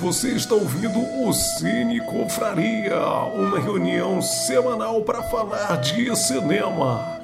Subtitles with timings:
[0.00, 3.00] Você está ouvindo o Cine Confraria,
[3.34, 7.18] uma reunião semanal para falar de cinema.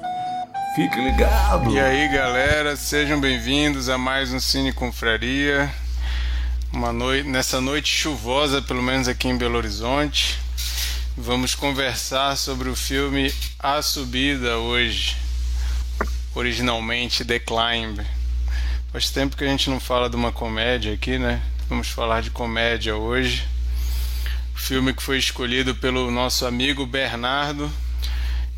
[0.75, 1.71] Fique ligado!
[1.71, 5.73] E aí, galera, sejam bem-vindos a mais um Cine Confraria.
[6.73, 10.37] Uma noite, nessa noite chuvosa, pelo menos aqui em Belo Horizonte.
[11.17, 15.15] Vamos conversar sobre o filme A Subida hoje,
[16.35, 18.05] originalmente The Climb.
[18.91, 21.41] Faz tempo que a gente não fala de uma comédia aqui, né?
[21.67, 23.43] Vamos falar de comédia hoje.
[24.53, 27.71] O filme que foi escolhido pelo nosso amigo Bernardo.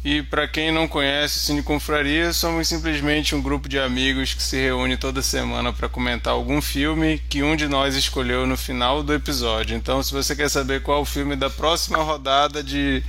[0.04, 4.44] E para quem não conhece o Cine Confraria, somos simplesmente um grupo de amigos que
[4.44, 9.02] se reúne toda semana para comentar algum filme que um de nós escolheu no final
[9.02, 9.78] do episódio.
[9.78, 13.02] Então, se você quer saber qual é o filme da próxima rodada de,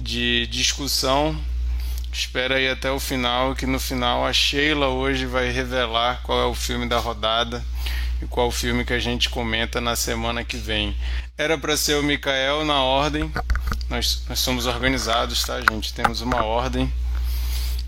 [0.00, 1.36] de discussão,
[2.12, 6.46] espera aí até o final, que no final a Sheila hoje vai revelar qual é
[6.46, 7.64] o filme da rodada
[8.22, 10.96] e qual filme que a gente comenta na semana que vem.
[11.36, 13.32] Era para ser o Mikael na ordem,
[13.88, 15.92] nós, nós somos organizados, tá, gente?
[15.92, 16.92] Temos uma ordem,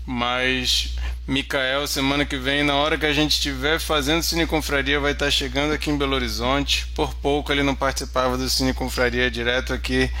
[0.05, 5.13] mas Mikael, semana que vem, na hora que a gente estiver fazendo Cine Confraria, vai
[5.13, 6.85] estar chegando aqui em Belo Horizonte.
[6.95, 10.11] Por pouco ele não participava do Cine Confraria direto aqui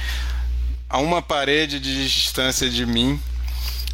[0.93, 3.19] a uma parede de distância de mim,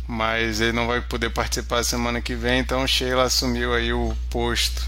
[0.05, 4.86] mas ele não vai poder participar semana que vem, então Sheila assumiu aí o posto.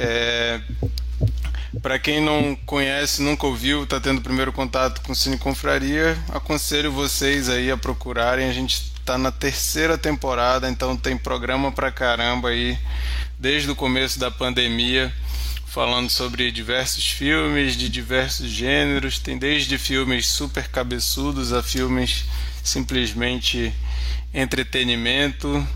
[0.00, 0.60] É,
[1.82, 7.48] para quem não conhece, nunca ouviu, está tendo primeiro contato com Cine Confraria, aconselho vocês
[7.48, 8.48] aí a procurarem.
[8.48, 12.78] A gente está na terceira temporada, então tem programa pra caramba aí
[13.36, 15.12] desde o começo da pandemia,
[15.66, 19.18] falando sobre diversos filmes de diversos gêneros.
[19.18, 22.24] Tem desde filmes super cabeçudos a filmes
[22.62, 23.74] simplesmente
[24.32, 25.66] entretenimento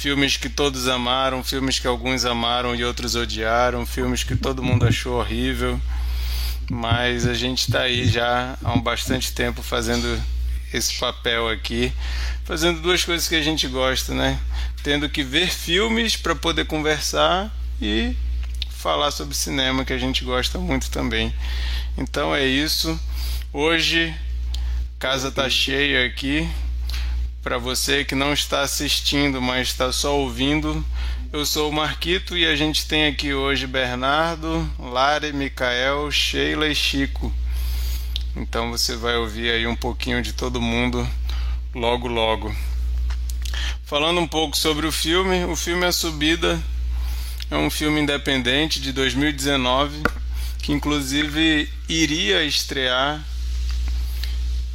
[0.00, 4.86] filmes que todos amaram, filmes que alguns amaram e outros odiaram, filmes que todo mundo
[4.86, 5.78] achou horrível.
[6.70, 10.18] Mas a gente está aí já há um bastante tempo fazendo
[10.72, 11.92] esse papel aqui,
[12.46, 14.40] fazendo duas coisas que a gente gosta, né?
[14.82, 18.16] Tendo que ver filmes para poder conversar e
[18.70, 21.30] falar sobre cinema que a gente gosta muito também.
[21.98, 22.98] Então é isso.
[23.52, 24.14] Hoje
[24.98, 26.48] casa tá cheia aqui.
[27.42, 30.84] Para você que não está assistindo, mas está só ouvindo,
[31.32, 36.74] eu sou o Marquito e a gente tem aqui hoje Bernardo, Lare, Micael, Sheila e
[36.74, 37.32] Chico.
[38.36, 41.08] Então você vai ouvir aí um pouquinho de todo mundo
[41.74, 42.54] logo logo.
[43.84, 46.62] Falando um pouco sobre o filme, o filme A Subida
[47.50, 50.02] é um filme independente de 2019
[50.58, 53.24] que inclusive iria estrear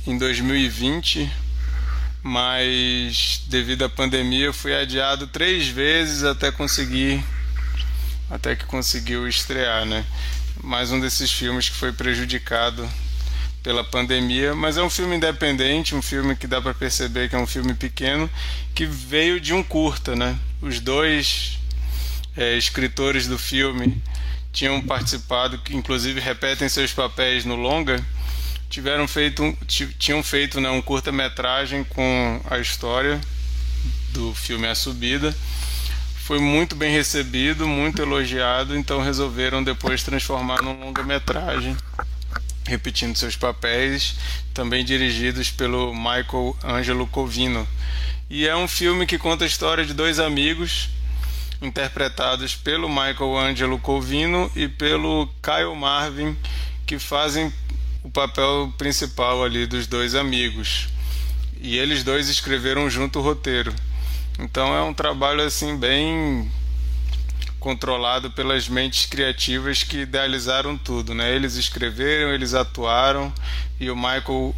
[0.07, 1.44] em 2020
[2.27, 7.23] mas devido à pandemia fui adiado três vezes até conseguir
[8.31, 10.03] até que conseguiu estrear, né?
[10.63, 12.89] Mais um desses filmes que foi prejudicado
[13.61, 17.37] pela pandemia, mas é um filme independente, um filme que dá para perceber que é
[17.37, 18.27] um filme pequeno
[18.73, 20.35] que veio de um curta, né?
[20.59, 21.59] Os dois
[22.35, 24.01] é, escritores do filme
[24.51, 28.03] tinham participado, que inclusive repetem seus papéis no longa
[28.75, 29.57] tiveram feito
[29.97, 33.21] tinham feito né, um curta-metragem com a história
[34.11, 35.33] do filme A Subida.
[36.17, 41.77] Foi muito bem recebido, muito elogiado, então resolveram depois transformar num longa-metragem,
[42.67, 44.15] repetindo seus papéis,
[44.53, 47.65] também dirigidos pelo Michael Angelo Covino.
[48.29, 50.89] E é um filme que conta a história de dois amigos
[51.61, 56.35] interpretados pelo Michael Angelo Covino e pelo Kyle Marvin,
[56.85, 57.53] que fazem
[58.05, 60.87] o papel principal ali dos dois amigos.
[61.59, 63.73] E eles dois escreveram junto o roteiro.
[64.37, 66.51] Então é um trabalho assim bem
[67.59, 71.35] controlado pelas mentes criativas que idealizaram tudo, né?
[71.35, 73.33] Eles escreveram, eles atuaram
[73.79, 74.55] e o Michael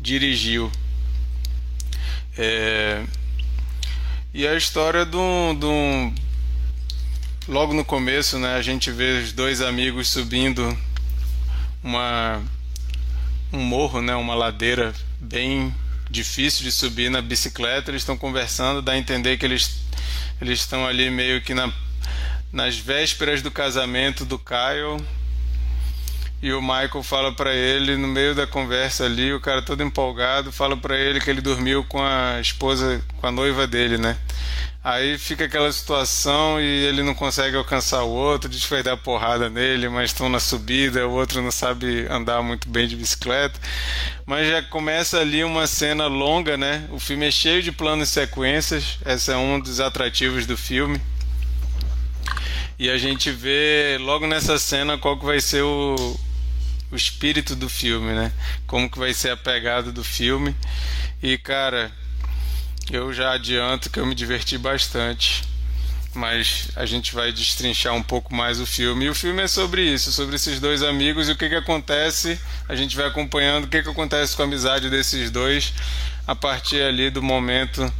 [0.00, 0.70] dirigiu.
[2.38, 3.02] É...
[4.32, 6.12] E a história do, do
[7.48, 8.54] logo no começo, né?
[8.54, 10.78] A gente vê os dois amigos subindo
[11.82, 12.40] uma
[13.54, 15.74] um morro, né, uma ladeira bem
[16.10, 17.90] difícil de subir na bicicleta.
[17.90, 19.84] Eles estão conversando, dá a entender que eles
[20.40, 21.72] eles estão ali meio que na,
[22.52, 25.02] nas vésperas do casamento do Kyle.
[26.42, 30.52] E o Michael fala para ele no meio da conversa ali, o cara todo empolgado,
[30.52, 34.18] fala para ele que ele dormiu com a esposa, com a noiva dele, né?
[34.84, 38.98] Aí fica aquela situação e ele não consegue alcançar o outro, diz que vai dar
[38.98, 43.58] porrada nele, mas estão na subida, o outro não sabe andar muito bem de bicicleta.
[44.26, 46.86] Mas já começa ali uma cena longa, né?
[46.90, 51.00] O filme é cheio de planos e sequências, esse é um dos atrativos do filme.
[52.78, 56.20] E a gente vê logo nessa cena qual que vai ser o,
[56.92, 58.30] o espírito do filme, né?
[58.66, 60.54] Como que vai ser a pegada do filme.
[61.22, 61.90] E cara,
[62.90, 65.42] eu já adianto que eu me diverti bastante.
[66.14, 69.06] Mas a gente vai destrinchar um pouco mais o filme.
[69.06, 72.38] E o filme é sobre isso, sobre esses dois amigos e o que, que acontece.
[72.68, 75.72] A gente vai acompanhando o que, que acontece com a amizade desses dois
[76.26, 77.92] a partir ali do momento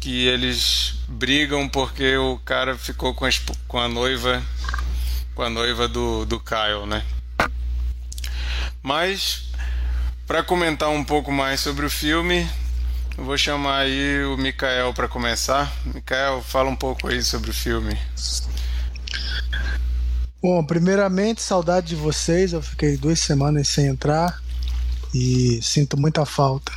[0.00, 3.30] que eles brigam porque o cara ficou com a,
[3.68, 4.42] com a noiva
[5.34, 7.04] com a noiva do, do Kyle, né?
[8.82, 9.44] Mas
[10.26, 12.48] para comentar um pouco mais sobre o filme,
[13.16, 15.72] eu vou chamar aí o Mikael para começar.
[15.84, 17.96] Mikael, fala um pouco aí sobre o filme.
[20.42, 22.52] Bom, primeiramente, saudade de vocês.
[22.52, 24.42] Eu fiquei duas semanas sem entrar
[25.14, 26.72] e sinto muita falta.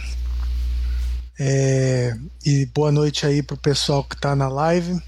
[1.39, 2.15] É,
[2.45, 5.01] e boa noite aí pro pessoal que está na live.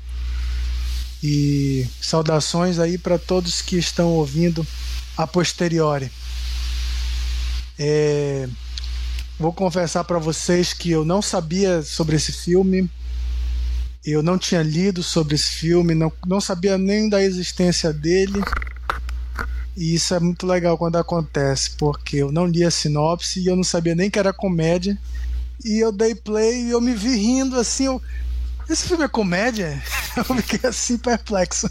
[1.22, 4.66] E saudações aí para todos que estão ouvindo
[5.18, 6.12] a posteriori.
[7.78, 8.48] É,
[9.40, 12.90] vou confessar para vocês que eu não sabia sobre esse filme.
[14.04, 18.42] Eu não tinha lido sobre esse filme, não, não sabia nem da existência dele.
[19.76, 23.56] E isso é muito legal quando acontece, porque eu não li a sinopse e eu
[23.56, 24.98] não sabia nem que era comédia.
[25.64, 27.86] E eu dei play e eu me vi rindo assim.
[27.86, 28.02] Eu,
[28.70, 29.82] Esse filme é comédia?
[30.18, 31.70] Eu fiquei assim perplexo.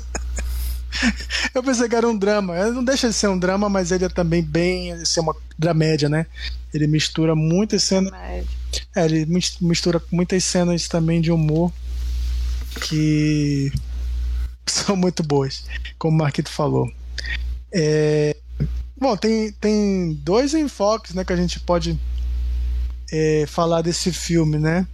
[1.54, 2.58] Eu pensei que era um drama.
[2.58, 5.04] Ele não deixa de ser um drama, mas ele é também bem.
[5.04, 6.26] Ser uma dramédia, né?
[6.72, 8.12] Ele mistura muitas cenas.
[8.94, 9.26] É, ele
[9.60, 11.72] mistura muitas cenas também de humor
[12.80, 13.72] que
[14.66, 15.64] são muito boas,
[15.98, 16.90] como o Marquito falou.
[17.72, 18.36] É...
[18.98, 21.98] Bom, tem, tem dois enfoques né, que a gente pode
[23.12, 24.86] é, falar desse filme, né?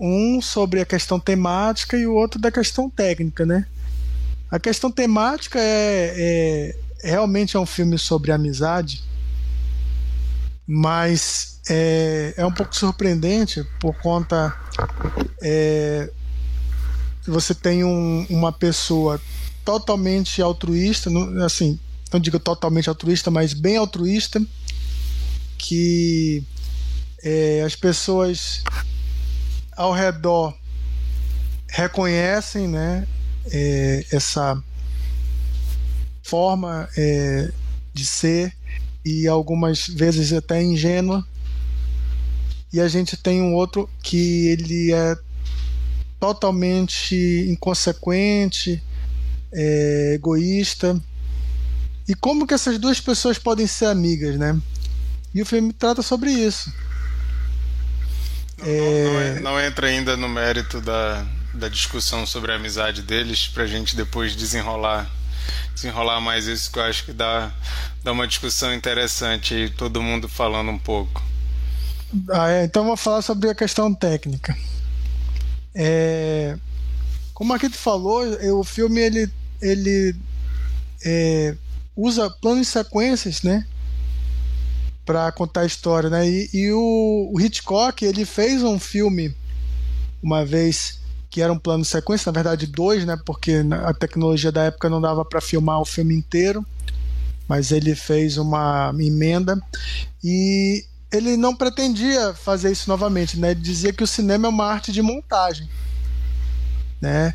[0.00, 3.66] Um sobre a questão temática e o outro da questão técnica, né?
[4.50, 9.02] A questão temática é, é realmente é um filme sobre amizade,
[10.66, 14.56] mas é, é um pouco surpreendente por conta
[15.42, 16.10] é,
[17.26, 19.20] você tem um, uma pessoa
[19.64, 21.10] totalmente altruísta,
[21.44, 21.78] assim,
[22.12, 24.42] não digo totalmente altruísta, mas bem altruísta,
[25.58, 26.42] que
[27.22, 28.62] é, as pessoas
[29.76, 30.56] ao redor
[31.68, 33.06] reconhecem né,
[33.52, 34.62] é, essa
[36.22, 37.50] forma é,
[37.94, 38.52] de ser
[39.04, 41.26] e algumas vezes até ingênua.
[42.72, 45.16] E a gente tem um outro que ele é
[46.20, 47.16] totalmente
[47.48, 48.82] inconsequente,
[49.52, 51.00] é, egoísta.
[52.06, 54.60] E como que essas duas pessoas podem ser amigas, né?
[55.34, 56.72] E o filme trata sobre isso.
[58.58, 59.34] Não, é...
[59.34, 61.26] não, não, entra ainda no mérito da,
[61.58, 65.10] da discussão sobre a amizade deles, pra gente depois desenrolar
[65.74, 67.52] desenrolar mais isso, que eu acho que dá,
[68.02, 71.22] dá uma discussão interessante aí, todo mundo falando um pouco.
[72.30, 74.56] Ah, é, então vou falar sobre a questão técnica.
[75.74, 76.56] É,
[77.32, 78.24] como aqui tu falou,
[78.58, 79.30] o filme ele,
[79.62, 80.16] ele
[81.04, 81.56] é,
[81.96, 83.64] usa planos e sequências, né?
[85.08, 86.28] para contar a história, né?
[86.28, 89.34] E, e o, o, Hitchcock ele fez um filme
[90.22, 93.18] uma vez que era um plano sequência, na verdade dois, né?
[93.24, 96.64] Porque a tecnologia da época não dava para filmar o filme inteiro,
[97.46, 99.60] mas ele fez uma emenda
[100.22, 103.52] e ele não pretendia fazer isso novamente, né?
[103.52, 105.68] Ele dizia que o cinema é uma arte de montagem,
[107.00, 107.34] né?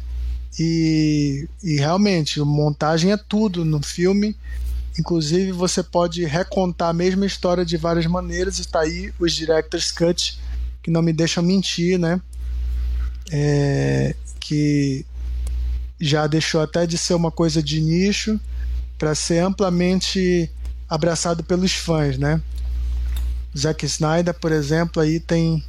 [0.59, 4.35] E, e realmente, montagem é tudo no filme
[4.99, 8.59] Inclusive, você pode recontar a mesma história de várias maneiras.
[8.59, 10.39] Está aí os Director's Cut,
[10.81, 12.21] que não me deixam mentir, né?
[13.35, 15.03] É, que
[15.99, 18.39] já deixou até de ser uma coisa de nicho
[18.97, 20.51] para ser amplamente
[20.87, 22.39] abraçado pelos fãs, né?
[23.57, 25.63] Zack Snyder, por exemplo, aí tem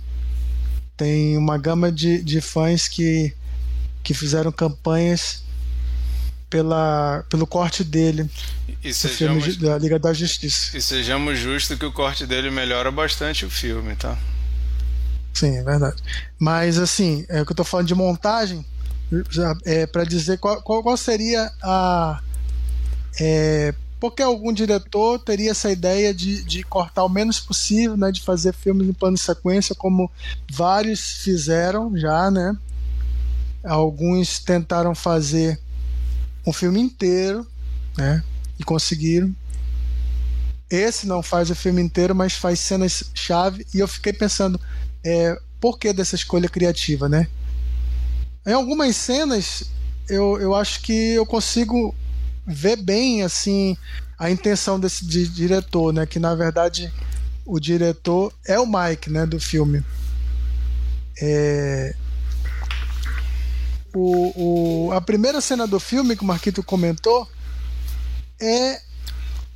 [0.97, 3.35] tem uma gama de, de fãs que,
[4.03, 5.43] que fizeram campanhas
[6.49, 8.31] pela, pelo corte dele
[8.83, 10.77] e sejamos, da Liga da Justiça.
[10.77, 14.17] E sejamos justos que o corte dele melhora bastante o filme, tá?
[15.35, 16.03] Sim, é verdade.
[16.39, 18.65] Mas assim, é o que eu tô falando de montagem,
[19.65, 22.21] é para dizer qual, qual, seria a.
[23.21, 28.23] É, porque algum diretor teria essa ideia de, de cortar o menos possível, né, de
[28.23, 30.11] fazer filmes em plano de sequência, como
[30.51, 32.57] vários fizeram já, né?
[33.65, 35.59] Alguns tentaram fazer
[36.47, 37.47] um filme inteiro,
[37.97, 38.23] né?
[38.59, 39.35] E conseguiram.
[40.69, 43.67] Esse não faz o filme inteiro, mas faz cenas chave.
[43.73, 44.61] E eu fiquei pensando,
[45.05, 47.29] é, por que dessa escolha criativa, né?
[48.47, 49.65] Em algumas cenas
[50.09, 51.95] eu, eu acho que eu consigo
[52.47, 53.77] ver bem assim
[54.19, 56.07] a intenção desse de, diretor, né?
[56.07, 56.93] Que na verdade
[57.45, 59.27] o diretor é o Mike, né?
[59.27, 59.85] Do filme.
[61.21, 61.95] É...
[63.95, 67.29] O, o, a primeira cena do filme que o Marquito comentou
[68.41, 68.81] é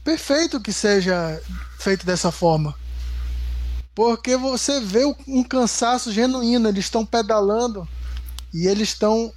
[0.05, 1.41] perfeito que seja
[1.79, 2.75] feito dessa forma.
[3.99, 7.89] Porque você vê um cansaço genuíno, eles estão pedalando
[8.55, 9.33] e eles estão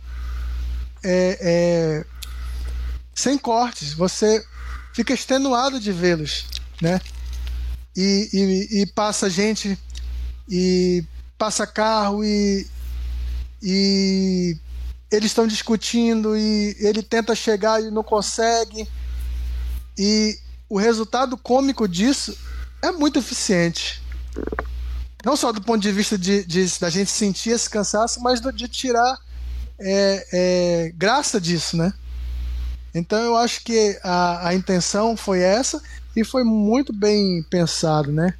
[1.03, 2.05] é, é,
[3.11, 3.91] sem cortes.
[3.95, 4.45] Você
[4.93, 6.45] fica extenuado de vê-los,
[6.79, 7.01] né?
[7.97, 9.75] E, e, e, passa gente
[10.47, 11.03] e
[11.39, 12.67] passa carro e,
[13.63, 14.55] e
[15.09, 18.87] eles estão discutindo e ele tenta chegar e não consegue.
[19.97, 20.37] E
[20.69, 22.37] o resultado cômico disso
[22.79, 24.00] é muito eficiente.
[25.23, 28.51] Não só do ponto de vista de, de da gente sentir esse cansaço, mas do,
[28.51, 29.17] de tirar
[29.79, 31.93] é, é, graça disso, né?
[32.93, 35.81] Então eu acho que a, a intenção foi essa
[36.15, 38.33] e foi muito bem pensado, né?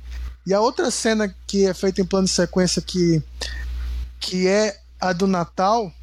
[0.46, 3.22] E a outra cena que é feita em plano de sequência que,
[4.20, 5.94] que é a do Natal,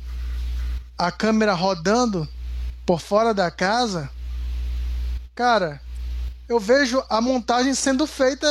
[0.97, 2.27] a câmera rodando
[2.87, 4.09] por fora da casa,
[5.35, 5.81] cara,
[6.49, 8.47] eu vejo a montagem sendo feita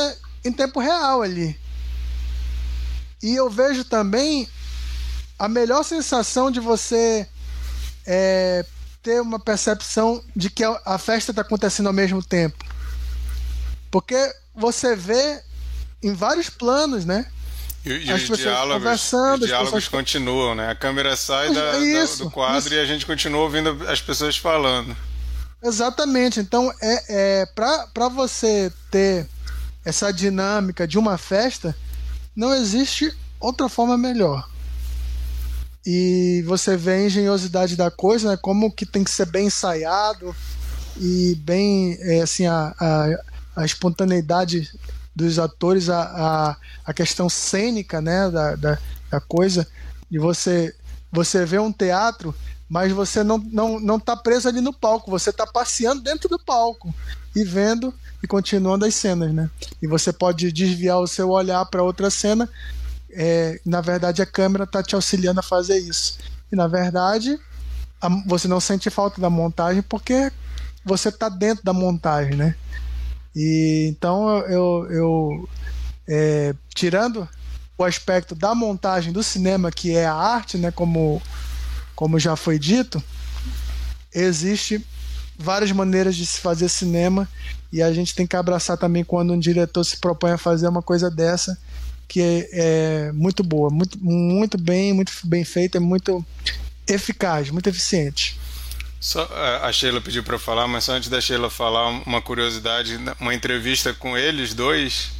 [0.48, 1.58] em tempo real ali.
[3.22, 4.48] E eu vejo também
[5.38, 7.26] a melhor sensação de você
[8.06, 8.64] é,
[9.02, 12.64] ter uma percepção de que a festa está acontecendo ao mesmo tempo.
[13.90, 15.40] Porque você vê
[16.02, 17.26] em vários planos, né?
[17.84, 19.88] E, e as os diálogos, conversando, os diálogos pessoas...
[19.88, 20.70] continuam, né?
[20.70, 22.74] A câmera sai da, isso, do quadro isso.
[22.74, 24.96] e a gente continua ouvindo as pessoas falando.
[25.62, 26.40] Exatamente.
[26.40, 29.26] Então, é, é para você ter
[29.88, 31.74] essa dinâmica de uma festa,
[32.36, 34.48] não existe outra forma melhor
[35.90, 38.36] e você vê a engenhosidade da coisa, né?
[38.36, 40.36] Como que tem que ser bem ensaiado
[40.98, 44.70] e bem, é, assim, a, a, a, espontaneidade
[45.16, 48.30] dos atores, a, a, a questão cênica, né?
[48.30, 48.78] Da, da,
[49.10, 49.66] da coisa,
[50.10, 50.74] e você,
[51.10, 52.34] você vê um teatro,
[52.68, 56.38] mas você não, não, não tá preso ali no palco, você tá passeando dentro do
[56.38, 56.94] palco
[57.40, 59.50] e vendo e continuando as cenas, né?
[59.80, 62.48] E você pode desviar o seu olhar para outra cena
[63.10, 66.18] é, na verdade a câmera está te auxiliando a fazer isso.
[66.52, 67.38] E na verdade
[68.00, 70.30] a, você não sente falta da montagem porque
[70.84, 72.54] você está dentro da montagem, né?
[73.34, 75.48] E então eu, eu
[76.06, 77.28] é, tirando
[77.76, 80.70] o aspecto da montagem do cinema que é a arte, né?
[80.70, 81.22] Como
[81.94, 83.02] como já foi dito,
[84.14, 84.86] existe
[85.38, 87.28] várias maneiras de se fazer cinema
[87.72, 90.82] e a gente tem que abraçar também quando um diretor se propõe a fazer uma
[90.82, 91.56] coisa dessa
[92.08, 96.24] que é, é, muito boa, muito, muito bem, muito bem feita, é muito
[96.86, 98.40] eficaz, muito eficiente.
[98.98, 102.98] Só, é, a Sheila pediu para falar, mas só antes da Sheila falar, uma curiosidade:
[103.20, 105.10] uma entrevista com eles dois,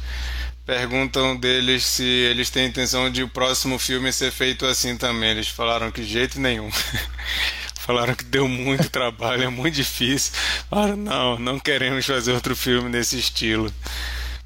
[0.65, 5.29] perguntam deles se eles têm intenção de o próximo filme ser feito assim também.
[5.29, 6.69] Eles falaram que jeito nenhum.
[7.89, 10.31] falaram que deu muito trabalho, é muito difícil.
[10.69, 13.73] Falaram, não, não queremos fazer outro filme nesse estilo.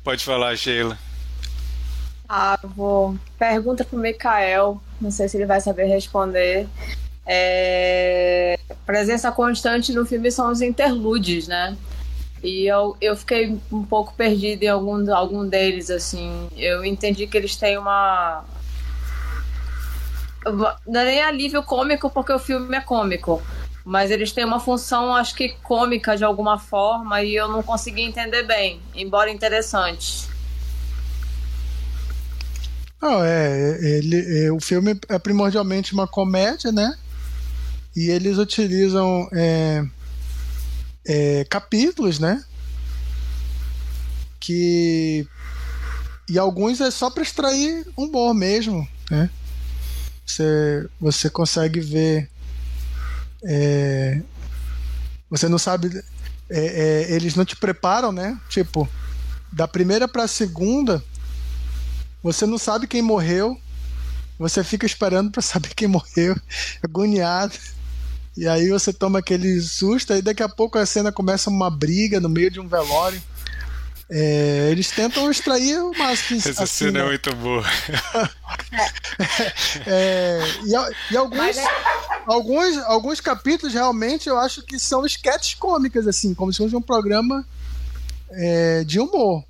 [0.02, 0.98] Pode falar, Sheila.
[2.30, 3.18] Ah, vou.
[3.38, 6.70] Pergunta pro Mikael, não sei se ele vai saber responder.
[7.26, 8.58] É...
[8.86, 11.76] Presença constante no filme são os interludes, né?
[12.42, 16.48] E eu, eu fiquei um pouco perdida em algum, algum deles, assim.
[16.56, 18.46] Eu entendi que eles têm uma.
[20.46, 23.42] Não é nem alívio cômico, porque o filme é cômico.
[23.86, 28.02] Mas eles têm uma função, acho que cômica de alguma forma, e eu não consegui
[28.02, 30.28] entender bem, embora interessante.
[33.02, 36.98] Não, é, ele, é, o filme é primordialmente uma comédia, né?
[37.94, 39.84] E eles utilizam é,
[41.06, 42.42] é, capítulos, né?
[44.40, 45.28] Que
[46.30, 49.30] e alguns é só para extrair humor mesmo, né?
[50.26, 52.30] Você, você consegue ver,
[53.46, 54.22] é,
[55.30, 56.04] você não sabe,
[56.50, 58.40] é, é, eles não te preparam, né?
[58.50, 58.88] Tipo,
[59.52, 61.04] da primeira para a segunda
[62.24, 63.60] você não sabe quem morreu.
[64.40, 66.36] Você fica esperando para saber quem morreu,
[66.82, 67.54] agoniado.
[68.36, 72.20] E aí você toma aquele susto, e daqui a pouco a cena começa uma briga
[72.20, 73.22] no meio de um velório.
[74.10, 76.40] É, eles tentam extrair o máximo.
[76.40, 77.02] Essa assim, cena é né?
[77.02, 77.64] é muito boa.
[79.88, 81.68] é, e, e alguns, é-
[82.26, 86.82] alguns, alguns capítulos realmente eu acho que são sketches cômicas, assim, como se fosse um
[86.82, 87.46] programa
[88.32, 89.44] é, de humor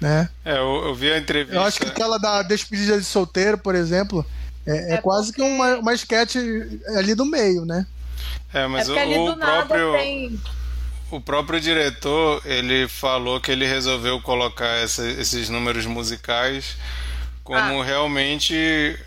[0.00, 0.28] né?
[0.44, 1.54] É, eu, eu, vi a entrevista.
[1.54, 4.24] Eu acho que aquela da despedida de solteiro, por exemplo,
[4.66, 5.42] é, é, é quase porque...
[5.42, 6.36] que uma, uma sketch
[6.96, 7.86] ali do meio, né?
[8.52, 10.40] É, mas é o, o próprio tem...
[11.10, 16.76] o próprio diretor ele falou que ele resolveu colocar essa, esses números musicais
[17.42, 17.84] como ah.
[17.84, 18.54] realmente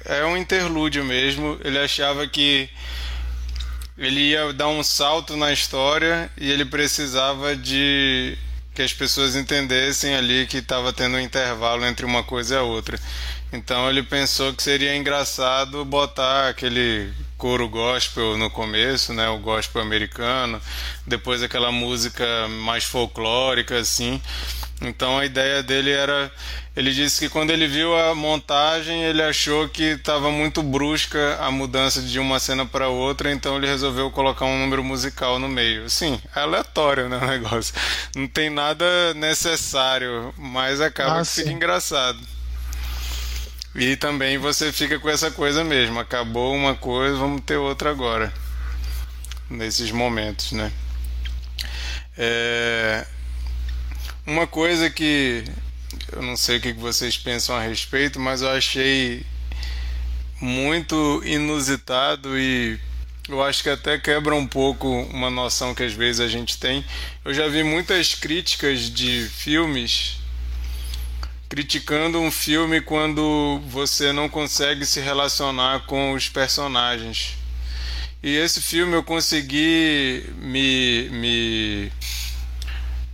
[0.04, 1.58] é um interlúdio mesmo.
[1.64, 2.70] Ele achava que
[3.98, 8.38] ele ia dar um salto na história e ele precisava de
[8.74, 12.64] que as pessoas entendessem ali que estava tendo um intervalo entre uma coisa e a
[12.64, 13.00] outra.
[13.54, 19.82] Então ele pensou que seria engraçado botar aquele coro gospel no começo, né, o gospel
[19.82, 20.60] americano,
[21.06, 24.20] depois aquela música mais folclórica assim.
[24.82, 26.32] Então a ideia dele era
[26.76, 31.52] ele disse que quando ele viu a montagem, ele achou que estava muito brusca a
[31.52, 35.88] mudança de uma cena para outra, então ele resolveu colocar um número musical no meio.
[35.88, 37.76] Sim, é aleatório né, o negócio.
[38.16, 42.33] Não tem nada necessário, mas acaba ah, que fica engraçado.
[43.76, 46.00] E também você fica com essa coisa mesmo.
[46.00, 48.32] Acabou uma coisa, vamos ter outra agora.
[49.50, 50.72] Nesses momentos, né?
[52.18, 53.06] É...
[54.26, 55.44] Uma coisa que
[56.12, 59.26] eu não sei o que vocês pensam a respeito, mas eu achei
[60.40, 62.80] muito inusitado e
[63.28, 66.86] eu acho que até quebra um pouco uma noção que às vezes a gente tem.
[67.26, 70.23] Eu já vi muitas críticas de filmes
[71.54, 77.38] criticando um filme quando você não consegue se relacionar com os personagens.
[78.24, 81.10] E esse filme eu consegui me.
[81.12, 81.92] me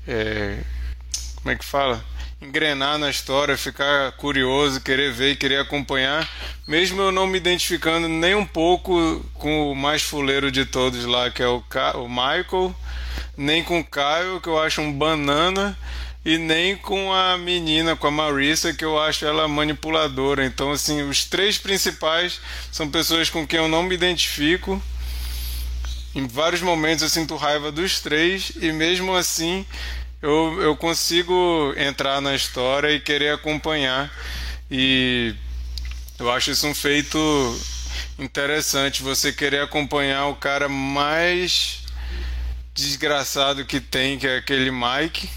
[0.08, 0.60] é,
[1.36, 2.02] como é que fala?
[2.42, 6.26] engrenar na história, ficar curioso, querer ver e querer acompanhar,
[6.66, 11.30] mesmo eu não me identificando nem um pouco com o mais fuleiro de todos lá,
[11.30, 11.62] que é o,
[11.96, 12.74] o Michael,
[13.36, 15.78] nem com o Caio, que eu acho um banana,
[16.24, 20.46] e nem com a menina, com a Marissa, que eu acho ela manipuladora.
[20.46, 22.40] Então, assim, os três principais
[22.72, 24.82] são pessoas com quem eu não me identifico.
[26.14, 29.66] Em vários momentos eu sinto raiva dos três, e mesmo assim
[30.22, 34.12] eu, eu consigo entrar na história e querer acompanhar.
[34.70, 35.34] E
[36.18, 37.18] eu acho isso um feito
[38.18, 41.84] interessante, você querer acompanhar o cara mais
[42.74, 45.30] desgraçado que tem, que é aquele Mike.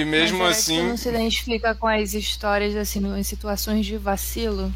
[0.00, 0.76] E mesmo Mas assim.
[0.76, 4.72] Você não se identifica com as histórias assim, em situações de vacilo?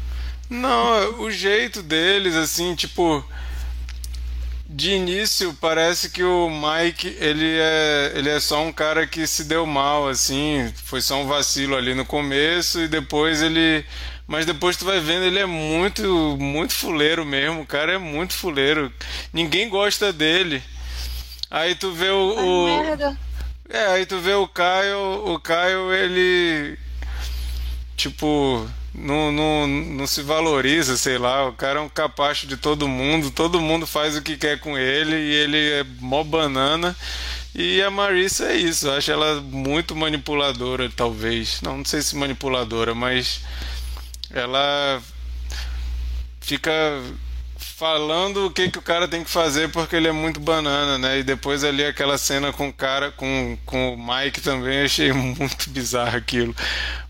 [0.49, 3.25] Não, o jeito deles, assim, tipo
[4.67, 9.43] de início parece que o Mike ele é, ele é só um cara que se
[9.43, 13.85] deu mal assim, foi só um vacilo ali no começo e depois ele
[14.27, 18.33] mas depois tu vai vendo ele é muito muito fuleiro mesmo, o cara é muito
[18.33, 18.91] fuleiro.
[19.31, 20.63] Ninguém gosta dele.
[21.49, 23.17] Aí tu vê o, o
[23.69, 26.77] É, aí tu vê o Caio, o Caio ele
[27.97, 31.47] tipo não, não, não se valoriza, sei lá.
[31.47, 34.77] O cara é um capacho de todo mundo, todo mundo faz o que quer com
[34.77, 36.95] ele e ele é mó banana.
[37.53, 41.61] E a Marissa é isso, acho ela muito manipuladora, talvez.
[41.61, 43.41] Não, não sei se manipuladora, mas
[44.29, 45.01] ela
[46.41, 46.71] fica
[47.77, 51.19] falando o que, que o cara tem que fazer porque ele é muito banana, né?
[51.19, 55.69] E depois ali aquela cena com o cara, com, com o Mike também, achei muito
[55.69, 56.55] bizarro aquilo.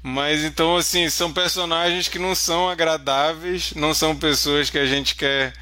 [0.02, 5.16] Mas então, assim, são personagens que não são agradáveis, não são pessoas que a gente
[5.16, 5.54] quer.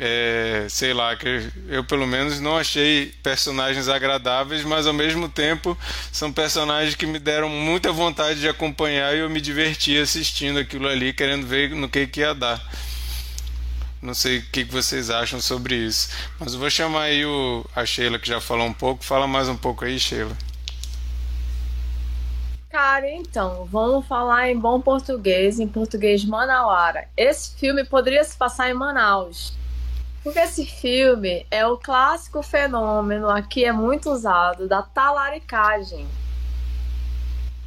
[0.00, 5.76] É, sei lá, que eu pelo menos não achei personagens agradáveis, mas ao mesmo tempo
[6.12, 10.86] são personagens que me deram muita vontade de acompanhar e eu me diverti assistindo aquilo
[10.86, 12.64] ali, querendo ver no que, que ia dar.
[14.00, 16.10] Não sei o que vocês acham sobre isso.
[16.38, 19.04] Mas eu vou chamar aí o, a Sheila, que já falou um pouco.
[19.04, 20.36] Fala mais um pouco aí, Sheila.
[22.70, 27.08] Cara, então, vamos falar em bom português, em português manauara.
[27.16, 29.52] Esse filme poderia se passar em Manaus.
[30.22, 36.06] Porque esse filme é o clássico fenômeno, aqui é muito usado, da talaricagem.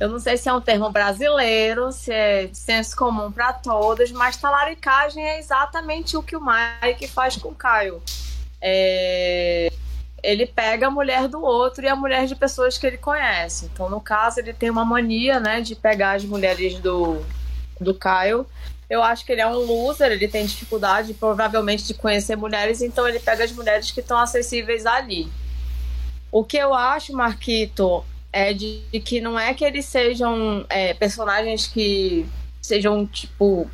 [0.01, 4.35] Eu não sei se é um termo brasileiro, se é senso comum para todos, mas
[4.35, 8.01] talaricagem é exatamente o que o Mike faz com o Caio.
[8.59, 9.71] É...
[10.23, 13.69] Ele pega a mulher do outro e a mulher de pessoas que ele conhece.
[13.71, 17.23] Então, no caso, ele tem uma mania, né, de pegar as mulheres do,
[17.79, 18.47] do Caio.
[18.89, 23.07] Eu acho que ele é um loser, ele tem dificuldade, provavelmente, de conhecer mulheres, então
[23.07, 25.31] ele pega as mulheres que estão acessíveis ali.
[26.31, 30.93] O que eu acho, Marquito, é de, de que não é que eles sejam é,
[30.93, 32.25] personagens que
[32.61, 33.69] sejam, tipo,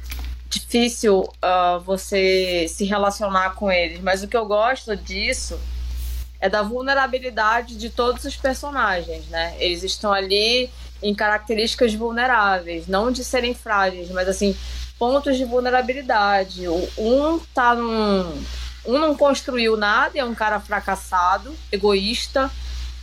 [0.50, 5.60] difícil uh, você se relacionar com eles, mas o que eu gosto disso
[6.40, 9.56] é da vulnerabilidade de todos os personagens, né?
[9.60, 10.70] Eles estão ali
[11.02, 14.56] em características vulneráveis, não de serem frágeis, mas assim,
[14.98, 16.68] pontos de vulnerabilidade.
[16.98, 18.44] Um tá num
[18.86, 22.50] um não construiu nada, é um cara fracassado, egoísta,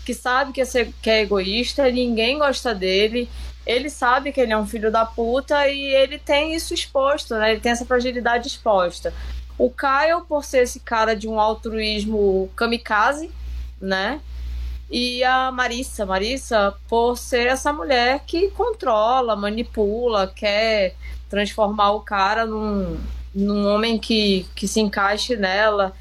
[0.04, 3.28] que sabe que é, que é egoísta, ninguém gosta dele,
[3.66, 7.52] ele sabe que ele é um filho da puta e ele tem isso exposto, né?
[7.52, 9.12] Ele tem essa fragilidade exposta.
[9.56, 13.30] O Kyle, por ser esse cara de um altruísmo kamikaze,
[13.80, 14.20] né?
[14.90, 20.94] E a Marissa, Marissa, por ser essa mulher que controla, manipula, quer
[21.30, 23.00] transformar o cara num,
[23.34, 25.94] num homem que, que se encaixe nela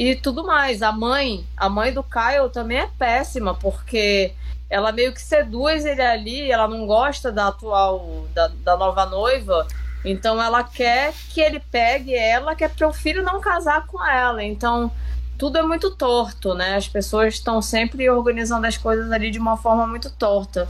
[0.00, 0.80] e tudo mais.
[0.80, 4.32] A mãe, a mãe do Kyle também é péssima, porque
[4.70, 9.66] ela meio que seduz ele ali, ela não gosta da atual, da, da nova noiva,
[10.02, 14.02] então ela quer que ele pegue ela, que é para o filho não casar com
[14.02, 14.42] ela.
[14.42, 14.90] Então
[15.36, 16.76] tudo é muito torto, né?
[16.76, 20.66] As pessoas estão sempre organizando as coisas ali de uma forma muito torta.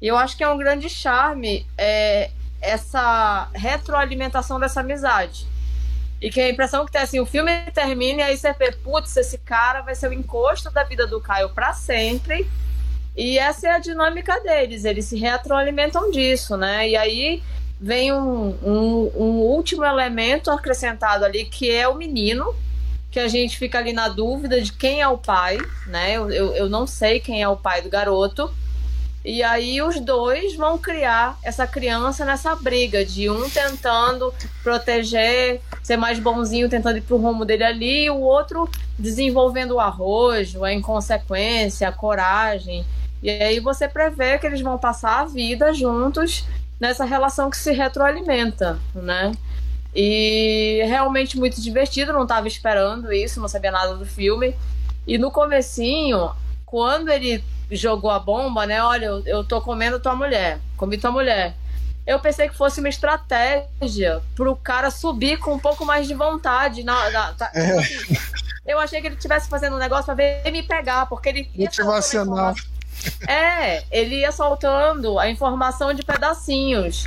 [0.00, 5.53] E eu acho que é um grande charme é, essa retroalimentação dessa amizade.
[6.20, 9.16] E que a impressão que tem assim, o filme termina e aí você vê, putz,
[9.16, 12.48] esse cara vai ser o encosto da vida do Caio para sempre.
[13.16, 16.88] E essa é a dinâmica deles, eles se retroalimentam disso, né?
[16.88, 17.42] E aí
[17.80, 22.54] vem um, um, um último elemento acrescentado ali, que é o menino,
[23.10, 26.14] que a gente fica ali na dúvida de quem é o pai, né?
[26.14, 28.52] Eu, eu, eu, não sei quem é o pai do garoto.
[29.24, 35.96] E aí os dois vão criar essa criança nessa briga de um tentando proteger, ser
[35.96, 40.74] mais bonzinho, tentando ir pro rumo dele ali, e o outro desenvolvendo o arrojo, a
[40.74, 42.84] inconsequência, a coragem.
[43.22, 46.44] E aí você prevê que eles vão passar a vida juntos
[46.78, 49.32] nessa relação que se retroalimenta, né?
[49.94, 54.54] E realmente muito divertido, não estava esperando isso, não sabia nada do filme.
[55.06, 56.30] E no comecinho,
[56.66, 58.82] quando ele jogou a bomba, né?
[58.82, 61.54] Olha, eu, eu tô comendo tua mulher, comi tua mulher.
[62.06, 66.84] Eu pensei que fosse uma estratégia pro cara subir com um pouco mais de vontade.
[66.84, 67.78] Na, na tá, é.
[67.78, 68.16] assim,
[68.66, 71.50] eu achei que ele estivesse fazendo um negócio pra ver me pegar, porque ele.
[71.54, 72.54] Motivacional.
[73.26, 77.06] É, ele ia soltando a informação de pedacinhos.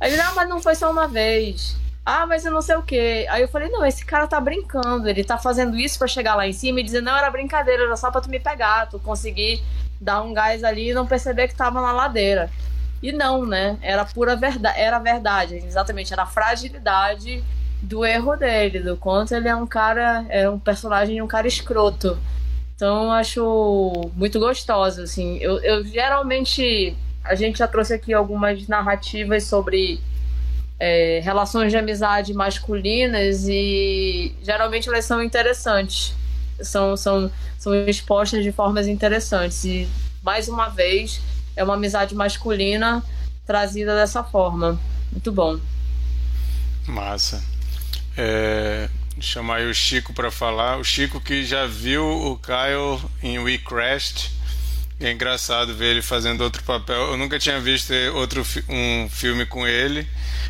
[0.00, 1.76] Aí ele, não, mas não foi só uma vez.
[2.04, 3.26] Ah, mas eu não sei o quê.
[3.28, 6.46] Aí eu falei, não, esse cara tá brincando, ele tá fazendo isso para chegar lá
[6.46, 9.62] em cima e dizer, não, era brincadeira, era só pra tu me pegar, tu conseguir
[10.00, 12.50] dar um gás ali e não perceber que tava na ladeira.
[13.02, 13.78] E não, né?
[13.80, 17.42] Era pura verdade, era verdade, exatamente, era a fragilidade
[17.80, 22.18] do erro dele, do quanto ele é um cara, é um personagem um cara escroto.
[22.74, 25.38] Então eu acho muito gostoso, assim.
[25.38, 30.00] Eu, eu geralmente a gente já trouxe aqui algumas narrativas sobre
[30.78, 36.14] é, relações de amizade masculinas e geralmente elas são interessantes.
[36.60, 39.64] São, são, são expostas de formas interessantes.
[39.64, 39.88] E,
[40.22, 41.20] mais uma vez,
[41.54, 43.02] é uma amizade masculina
[43.46, 44.78] trazida dessa forma.
[45.10, 45.58] Muito bom.
[46.86, 47.42] Massa.
[48.16, 48.88] É,
[49.20, 50.78] chamar o Chico para falar.
[50.78, 54.30] O Chico que já viu o Kyle em We Crashed
[55.00, 57.12] é engraçado ver ele fazendo outro papel.
[57.12, 60.06] Eu nunca tinha visto outro um filme com ele.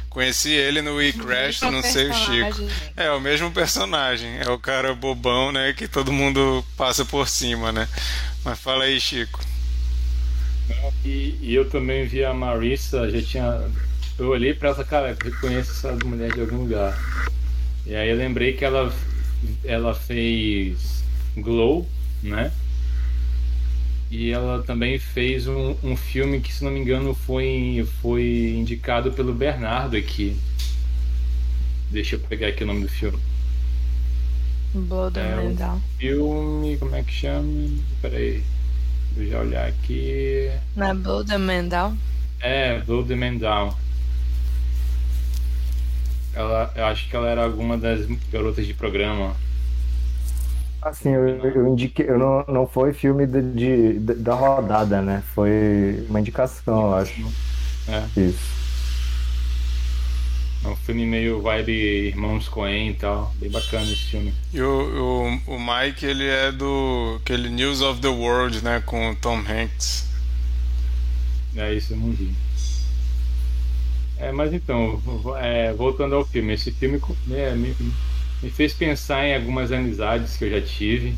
[0.09, 2.69] Conheci ele no We Crash, não sei o Chico.
[2.97, 4.39] É o mesmo personagem.
[4.39, 5.75] É o cara bobão, né?
[5.75, 7.87] Que todo mundo passa por cima, né?
[8.43, 9.41] Mas fala aí, Chico.
[11.05, 13.63] E, e eu também vi a Marissa, já tinha.
[14.19, 16.99] Eu olhei pra ela, cara, eu conheço essa mulher de algum lugar.
[17.87, 18.93] E aí eu lembrei que ela,
[19.65, 21.05] ela fez
[21.37, 21.89] Glow,
[22.23, 22.51] né?
[24.11, 29.13] E ela também fez um, um filme que, se não me engano, foi, foi indicado
[29.13, 30.37] pelo Bernardo aqui.
[31.91, 33.19] Deixa eu pegar aqui o nome do filme.
[34.75, 37.71] Blood é um filme, como é que chama?
[38.03, 38.43] Peraí.
[39.13, 40.51] Deixa eu já olhar aqui.
[40.77, 41.33] É Blood
[41.69, 41.99] Down?
[42.41, 43.75] É, Blood Man Down.
[46.35, 49.35] Ela, eu acho que ela era alguma das garotas de programa.
[50.81, 55.23] Assim, eu, eu indiquei, eu não, não foi filme de, de, da rodada, né?
[55.35, 57.15] Foi uma indicação, eu acho.
[57.89, 58.21] É.
[58.21, 58.59] Isso.
[60.65, 63.33] É um filme meio vibe Irmãos Coen e tal.
[63.37, 64.33] Bem bacana esse filme.
[64.53, 68.83] E o, o, o Mike, ele é do aquele News of the World, né?
[68.85, 70.09] Com o Tom Hanks.
[71.57, 72.33] É, isso eu não vi.
[74.19, 75.01] É, mas então,
[75.41, 77.55] é, voltando ao filme, esse filme é,
[78.43, 81.15] me, fez pensar em algumas amizades que eu já tive.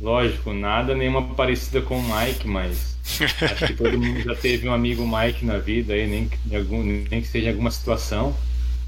[0.00, 2.96] Lógico, nada nenhuma parecida com o Mike, mas
[3.40, 7.20] acho que todo mundo já teve um amigo Mike na vida, aí, nem, algum, nem
[7.20, 8.36] que seja em alguma situação.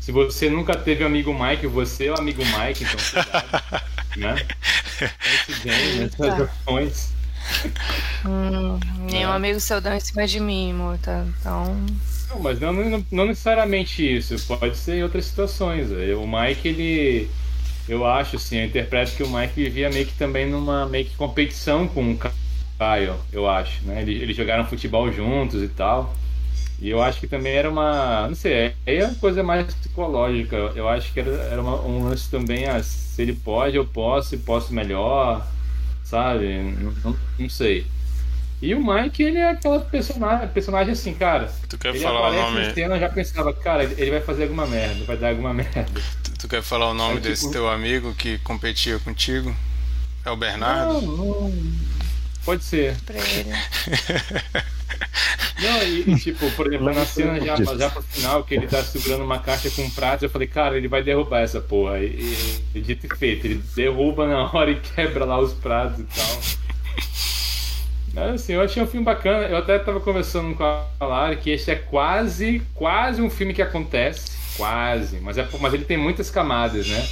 [0.00, 3.84] Se você nunca teve um amigo Mike, você é o amigo Mike, então cuidado.
[4.16, 4.46] né?
[4.98, 7.16] Pense bem nessas opções.
[8.24, 8.78] Hum,
[9.10, 9.36] nenhum é.
[9.36, 11.26] amigo seu dá em cima de mim, Morta.
[11.40, 11.76] Então.
[12.28, 14.36] Não, mas não, não, não, necessariamente isso.
[14.46, 15.88] Pode ser em outras situações.
[15.90, 17.30] O Mike, ele
[17.88, 21.16] eu acho, assim, eu interpreto que o Mike vivia meio que também numa meio que
[21.16, 24.02] competição com o Kyle, eu acho, né?
[24.02, 26.14] Eles, eles jogaram futebol juntos e tal.
[26.78, 28.28] E eu acho que também era uma.
[28.28, 30.56] Não sei, aí é uma coisa mais psicológica.
[30.74, 34.34] Eu acho que era, era uma, um lance também, ah, se ele pode, eu posso,
[34.34, 35.46] e posso melhor,
[36.04, 36.58] sabe?
[37.02, 37.86] Não, não, sei.
[38.60, 41.52] E o Mike, ele é aquela personagem, personagem assim, cara.
[41.68, 42.72] Tu quer ele falar o nome?
[42.72, 45.84] Cena, eu já pensava, cara, ele vai fazer alguma merda, vai dar alguma merda.
[46.22, 47.52] Tu, tu quer falar o nome é, desse tipo...
[47.52, 49.54] teu amigo que competia contigo?
[50.24, 51.02] É o Bernardo?
[51.02, 51.52] Não, não.
[52.44, 52.96] Pode ser.
[53.04, 53.50] Pra ele.
[55.58, 58.82] Não, e, e, tipo, por exemplo, na cena já, já pro final, que ele tá
[58.82, 61.98] segurando uma caixa com pratos, eu falei, cara, ele vai derrubar essa porra.
[61.98, 66.04] E, e dito e feito, ele derruba na hora e quebra lá os pratos e
[66.04, 66.40] tal.
[68.16, 69.46] Assim, eu achei um filme bacana.
[69.46, 73.62] Eu até tava conversando com a Lara que esse é quase, quase um filme que
[73.62, 74.30] acontece.
[74.56, 75.20] Quase.
[75.20, 77.06] Mas, é, mas ele tem muitas camadas, né?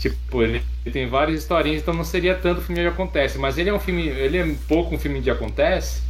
[0.00, 3.38] Tipo, ele, ele tem várias historinhas, então não seria tanto filme de acontece.
[3.38, 4.08] Mas ele é um filme.
[4.08, 6.02] Ele é pouco um filme de acontece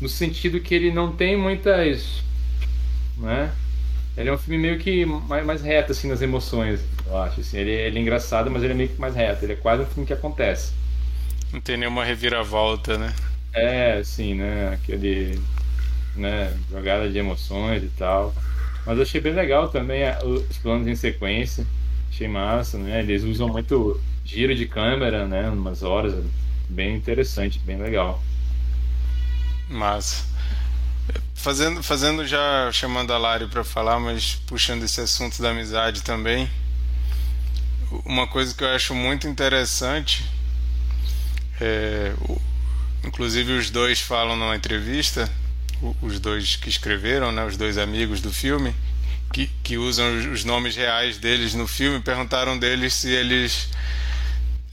[0.00, 2.22] no sentido que ele não tem muitas.
[3.16, 3.52] Né?
[4.16, 7.40] Ele é um filme meio que mais, mais reto assim nas emoções, eu acho.
[7.40, 7.58] Assim.
[7.58, 9.44] Ele, ele é engraçado, mas ele é meio que mais reto.
[9.44, 10.72] Ele é quase um filme que acontece.
[11.52, 13.14] Não tem nenhuma reviravolta, né?
[13.54, 14.74] É, sim, né?
[14.74, 15.40] Aquele.
[16.16, 16.56] Né?
[16.70, 18.34] Jogada de emoções e tal.
[18.84, 21.66] Mas eu achei bem legal também os planos em sequência.
[22.10, 23.00] Achei massa, né?
[23.00, 25.48] Eles usam muito giro de câmera, né?
[25.48, 26.14] Umas horas.
[26.68, 28.22] Bem interessante, bem legal.
[29.68, 30.26] Mas
[31.34, 36.48] fazendo, fazendo já chamando a Lari para falar, mas puxando esse assunto da amizade também.
[38.04, 40.24] Uma coisa que eu acho muito interessante,
[41.60, 42.12] é,
[43.04, 45.30] inclusive os dois falam numa entrevista,
[46.00, 48.74] os dois que escreveram, né, os dois amigos do filme,
[49.32, 53.68] que, que usam os nomes reais deles no filme, perguntaram deles se eles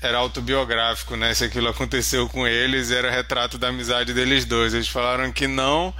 [0.01, 1.31] era autobiográfico, né?
[1.33, 4.73] Se aquilo aconteceu com eles, era retrato da amizade deles dois.
[4.73, 5.93] Eles falaram que não,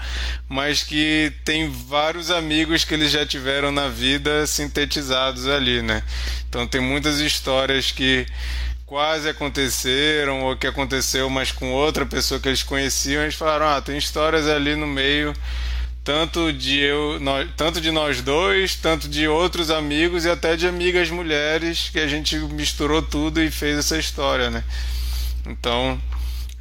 [0.50, 6.02] mas que tem vários amigos que eles já tiveram na vida sintetizados ali, né?
[6.50, 8.26] Então tem muitas histórias que
[8.92, 13.24] quase aconteceram ou que aconteceu, mas com outra pessoa que eles conheciam.
[13.24, 15.34] Eles falaram: ah, tem histórias ali no meio
[16.04, 20.68] tanto de eu, nós, tanto de nós dois, tanto de outros amigos e até de
[20.68, 24.62] amigas mulheres que a gente misturou tudo e fez essa história, né?
[25.48, 25.98] Então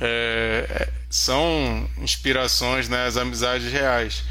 [0.00, 4.22] é, são inspirações, né, as amizades reais.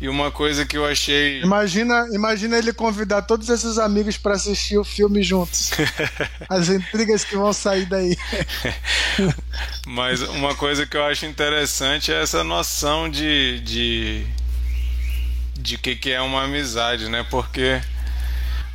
[0.00, 1.40] E uma coisa que eu achei.
[1.42, 5.70] Imagina, imagina ele convidar todos esses amigos para assistir o filme juntos.
[6.48, 8.16] As intrigas que vão sair daí.
[9.86, 14.26] Mas uma coisa que eu acho interessante é essa noção de, de
[15.64, 17.24] de que, que é uma amizade, né?
[17.30, 17.80] Porque,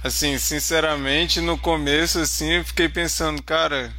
[0.04, 3.94] assim, sinceramente, no começo, assim, eu fiquei pensando, cara,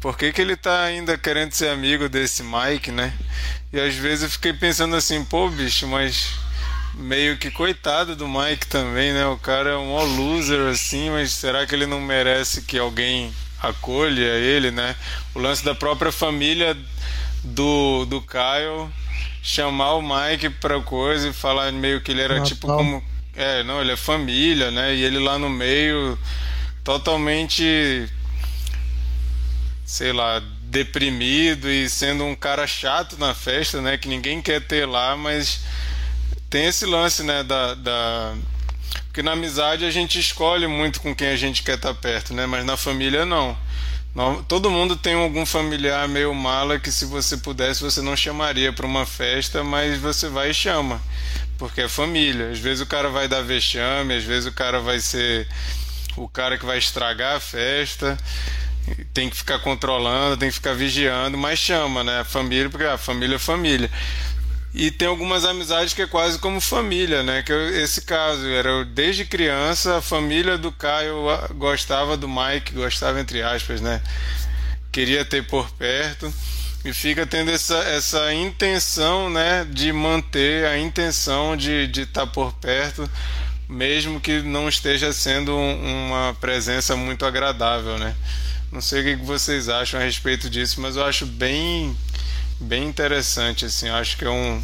[0.00, 3.12] por que, que ele tá ainda querendo ser amigo desse Mike, né?
[3.72, 6.30] E às vezes eu fiquei pensando assim, pô, bicho, mas
[6.94, 9.26] meio que coitado do Mike também, né?
[9.26, 13.32] O cara é um loser, assim, mas será que ele não merece que alguém
[13.62, 14.94] acolha ele, né?
[15.34, 16.76] O lance da própria família
[17.42, 18.88] do, do Kyle
[19.42, 23.02] chamar o Mike pra coisa e falar meio que ele era tipo como.
[23.34, 24.94] É, não, ele é família, né?
[24.94, 26.18] E ele lá no meio,
[26.82, 28.08] totalmente.
[29.88, 33.96] Sei lá, deprimido e sendo um cara chato na festa, né?
[33.96, 35.60] Que ninguém quer ter lá, mas
[36.50, 37.42] tem esse lance, né?
[37.42, 38.34] Da, da...
[39.04, 42.44] Porque na amizade a gente escolhe muito com quem a gente quer estar perto, né?
[42.44, 43.56] Mas na família não.
[44.46, 48.84] Todo mundo tem algum familiar meio mala que se você pudesse você não chamaria para
[48.84, 51.00] uma festa, mas você vai e chama,
[51.56, 52.50] porque é família.
[52.50, 55.48] Às vezes o cara vai dar vexame, às vezes o cara vai ser
[56.14, 58.18] o cara que vai estragar a festa,
[59.12, 62.24] tem que ficar controlando, tem que ficar vigiando, mas chama, né?
[62.24, 63.90] Família, porque a família é família.
[64.74, 67.42] E tem algumas amizades que é quase como família, né?
[67.42, 71.16] Que é esse caso era desde criança a família do Caio
[71.54, 74.02] gostava do Mike, gostava entre aspas, né?
[74.92, 76.32] Queria ter por perto
[76.84, 82.26] e fica tendo essa, essa intenção, né, de manter a intenção de de estar tá
[82.26, 83.10] por perto,
[83.68, 88.14] mesmo que não esteja sendo uma presença muito agradável, né?
[88.70, 91.96] Não sei o que vocês acham a respeito disso, mas eu acho bem
[92.60, 94.60] bem interessante, assim, acho que é um,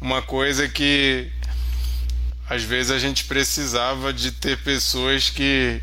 [0.00, 1.30] uma coisa que
[2.48, 5.80] às vezes a gente precisava de ter pessoas que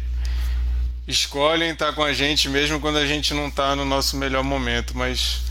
[1.08, 4.95] escolhem estar com a gente mesmo quando a gente não está no nosso melhor momento,
[4.95, 5.41] mas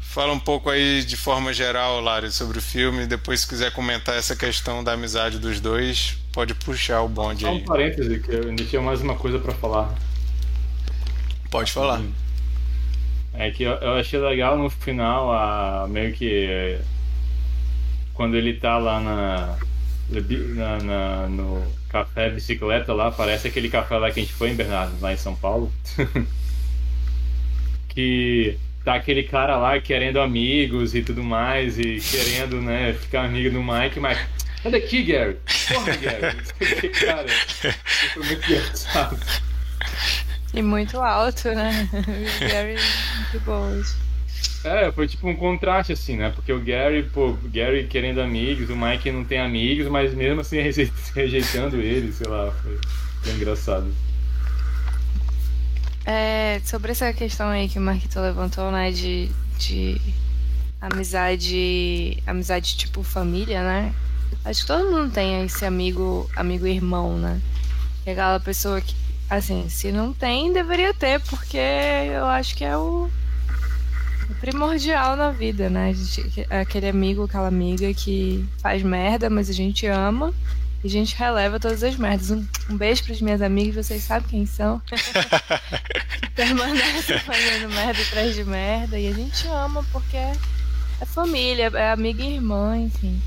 [0.00, 4.16] fala um pouco aí de forma geral, Lari, sobre o filme, depois se quiser comentar
[4.16, 7.64] essa questão da amizade dos dois, pode puxar o bonde Só um aí.
[7.64, 9.94] parêntese, que eu ainda tinha mais uma coisa para falar.
[11.50, 12.02] Pode falar.
[13.34, 16.78] É que eu, eu achei legal no final, a, meio que.
[18.14, 19.58] Quando ele tá lá na,
[20.54, 24.54] na- na- no café bicicleta lá, parece aquele café lá que a gente foi em
[24.54, 25.70] Bernardo, lá em São Paulo.
[27.88, 33.50] que tá aquele cara lá querendo amigos e tudo mais, e querendo, né, ficar amigo
[33.50, 34.18] do Mike, mas.
[34.64, 35.36] Olha aqui, Gary!
[35.68, 36.88] Porra, Gary!
[37.04, 37.28] cara,
[38.14, 39.18] foi muito engraçado.
[40.56, 41.88] E muito alto, né?
[41.92, 42.76] O Gary
[43.32, 43.94] muito boas.
[44.64, 46.30] É, foi tipo um contraste, assim, né?
[46.34, 50.40] Porque o Gary, pô, o Gary querendo amigos, o Mike não tem amigos, mas mesmo
[50.40, 52.78] assim reje- rejeitando ele, sei lá, foi,
[53.22, 53.92] foi engraçado.
[56.04, 60.00] É, sobre essa questão aí que o Marquito levantou, né, de, de
[60.80, 63.92] amizade, amizade tipo família, né?
[64.44, 67.40] Acho que todo mundo tem esse amigo, amigo irmão, né?
[68.04, 68.94] Que é aquela pessoa que,
[69.28, 73.10] assim, se não tem, deveria ter, porque eu acho que é o,
[74.40, 75.92] primordial na vida, né?
[75.94, 80.32] Gente- aquele amigo, aquela amiga que faz merda, mas a gente ama.
[80.84, 82.30] E a gente releva todas as merdas.
[82.30, 84.80] Um, um beijo para as minhas amigas, vocês sabem quem são.
[86.34, 90.32] permanece fazendo merda atrás de merda e a gente ama porque é,
[91.00, 93.20] é família, é amiga e irmã, enfim.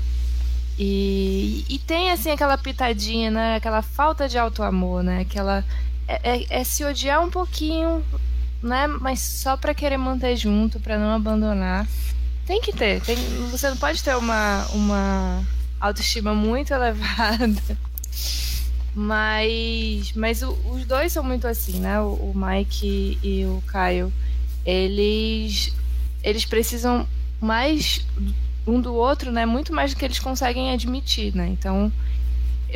[0.78, 3.56] E, e tem assim aquela pitadinha, né?
[3.56, 5.20] Aquela falta de auto-amor, né?
[5.20, 5.64] Aquela.
[6.22, 8.04] É, é- é se odiar um pouquinho,
[8.62, 8.86] né?
[8.86, 11.86] Mas só pra querer manter junto, pra não abandonar.
[12.46, 13.00] Tem que ter.
[13.02, 13.16] Tem,
[13.50, 15.44] você não pode ter uma, uma
[15.80, 17.62] autoestima muito elevada.
[18.94, 22.00] Mas, mas o- os dois são muito assim, né?
[22.00, 24.12] O, o Mike e o Caio.
[24.66, 25.72] Eles,
[26.24, 27.06] eles precisam
[27.40, 28.04] mais
[28.66, 29.46] um do outro, né?
[29.46, 31.46] Muito mais do que eles conseguem admitir, né?
[31.48, 31.90] Então,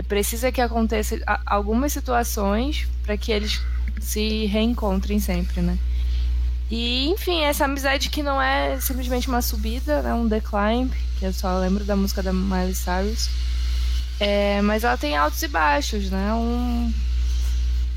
[0.03, 3.61] precisa que aconteça algumas situações para que eles
[4.01, 5.79] se reencontrem sempre, né?
[6.71, 10.15] E, enfim, essa amizade que não é simplesmente uma subida, né?
[10.15, 13.29] Um decline, que eu só lembro da música da Miley Cyrus.
[14.19, 16.33] É, mas ela tem altos e baixos, né?
[16.35, 16.93] Um,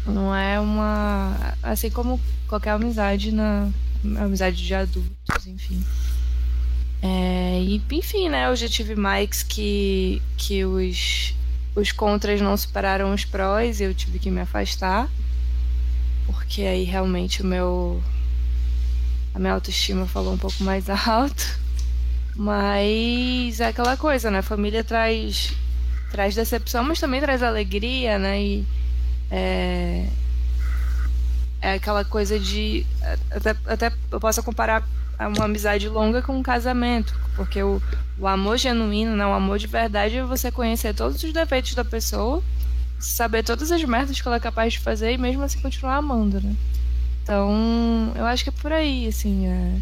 [0.06, 1.56] não é uma.
[1.64, 3.70] Assim como qualquer amizade na.
[4.20, 5.84] Amizade de adultos, enfim.
[7.02, 8.48] É, e, enfim, né?
[8.48, 11.34] Eu já tive Mikes que, que os,
[11.78, 15.08] os contras não superaram os prós e eu tive que me afastar.
[16.26, 18.02] Porque aí realmente o meu.
[19.34, 21.60] A minha autoestima falou um pouco mais alto.
[22.36, 24.42] Mas é aquela coisa, né?
[24.42, 25.54] Família traz
[26.10, 28.42] traz decepção, mas também traz alegria, né?
[28.42, 28.66] E
[29.30, 30.08] é,
[31.62, 32.88] é aquela coisa de
[33.30, 34.88] até, até eu posso comparar
[35.26, 37.82] uma amizade longa com um casamento, porque o,
[38.20, 39.26] o amor genuíno, né?
[39.26, 42.44] O amor de verdade é você conhecer todos os defeitos da pessoa,
[43.00, 46.40] saber todas as merdas que ela é capaz de fazer e mesmo assim continuar amando,
[46.40, 46.56] né?
[47.24, 49.80] Então, eu acho que é por aí, assim, é.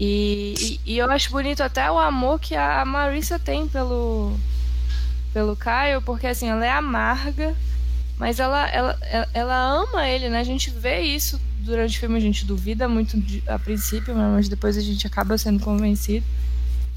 [0.00, 0.54] E,
[0.86, 4.32] e, e eu acho bonito até o amor que a Marissa tem pelo
[5.32, 7.54] pelo Caio, porque assim, ela é amarga,
[8.16, 8.98] mas ela, ela,
[9.34, 10.40] ela ama ele, né?
[10.40, 14.30] A gente vê isso durante o filme, a gente duvida muito de- a princípio, né?
[14.34, 16.24] mas depois a gente acaba sendo convencido.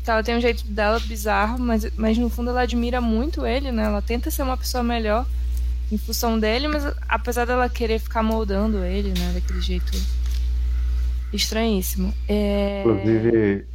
[0.04, 3.72] Que ela tem um jeito dela bizarro, mas, mas no fundo ela admira muito ele,
[3.72, 3.84] né?
[3.84, 5.28] Ela tenta ser uma pessoa melhor
[5.92, 9.32] em função dele, mas apesar dela querer ficar moldando ele, né?
[9.36, 9.92] Daquele jeito
[11.32, 12.14] estranhíssimo.
[12.28, 12.82] É...
[12.84, 13.66] Inclusive,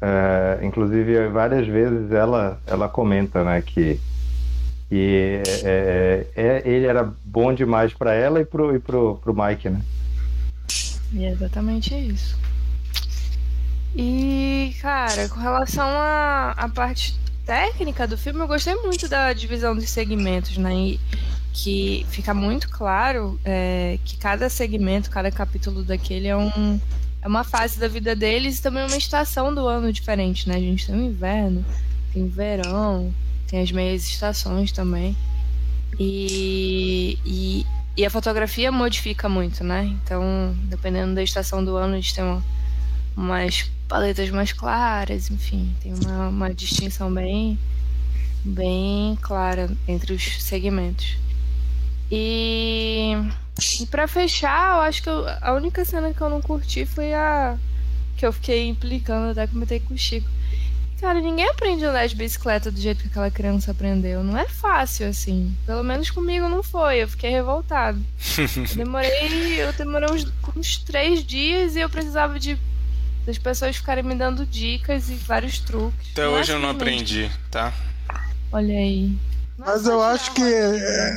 [0.00, 3.98] é, inclusive várias vezes ela, ela comenta, né, que,
[4.88, 9.70] que é, é- ele era bom demais para ela e pro, e pro, pro Mike,
[9.70, 9.80] né?
[11.14, 12.36] E é exatamente isso.
[13.96, 17.14] E, cara, com relação à à parte
[17.46, 20.74] técnica do filme, eu gostei muito da divisão dos segmentos, né?
[20.74, 21.00] E
[21.52, 26.80] que fica muito claro é, que cada segmento, cada capítulo daquele é, um,
[27.22, 30.56] é uma fase da vida deles e também uma estação do ano diferente, né?
[30.56, 31.64] A gente tem o inverno,
[32.12, 33.14] tem o verão,
[33.46, 35.16] tem as meias estações também.
[35.98, 37.64] E, e,
[37.96, 39.84] e a fotografia modifica muito, né?
[40.02, 42.42] Então, dependendo da estação do ano, a gente tem uma,
[43.16, 47.58] umas paletas mais claras, enfim, tem uma, uma distinção bem,
[48.44, 51.16] bem clara entre os segmentos.
[52.10, 53.12] E,
[53.80, 57.12] e para fechar, eu acho que eu- a única cena que eu não curti foi
[57.14, 57.56] a
[58.16, 60.28] que eu fiquei implicando, até comentei com o Chico.
[61.04, 64.24] Cara, ninguém aprende a andar de bicicleta do jeito que aquela criança aprendeu.
[64.24, 65.54] Não é fácil, assim.
[65.66, 67.02] Pelo menos comigo não foi.
[67.02, 68.00] Eu fiquei revoltado.
[68.38, 72.58] Eu demorei, eu demorei uns, uns três dias e eu precisava de
[73.26, 76.08] das pessoas ficarem me dando dicas e vários truques.
[76.12, 77.70] Até Não hoje eu não aprendi, tá?
[78.50, 79.14] Olha aí.
[79.58, 81.14] É Mas eu acho que mas- é,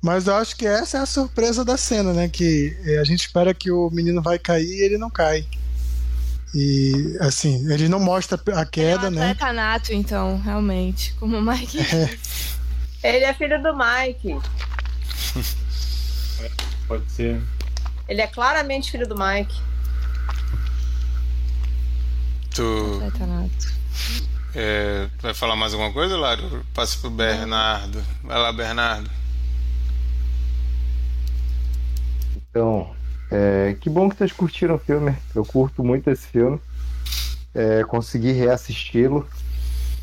[0.00, 2.28] Mas eu acho que essa é a surpresa da cena, né?
[2.28, 5.44] Que a gente espera que o menino vai cair e ele não cai.
[6.54, 9.30] E assim, ele não mostra a queda, é um né?
[9.30, 11.14] atleta nato, então, realmente.
[11.14, 11.78] Como o Mike.
[11.78, 12.18] É.
[13.02, 14.36] Ele é filho do Mike.
[16.86, 17.40] Pode ser.
[18.08, 19.58] Ele é claramente filho do Mike.
[22.54, 23.00] Tu
[24.54, 26.66] é, vai falar mais alguma coisa, Lário?
[26.74, 28.04] Passa pro Bernardo.
[28.24, 29.08] Vai lá, Bernardo.
[32.36, 32.94] Então,
[33.30, 35.14] é, que bom que vocês curtiram o filme.
[35.34, 36.60] Eu curto muito esse filme.
[37.54, 39.26] É, consegui reassisti-lo,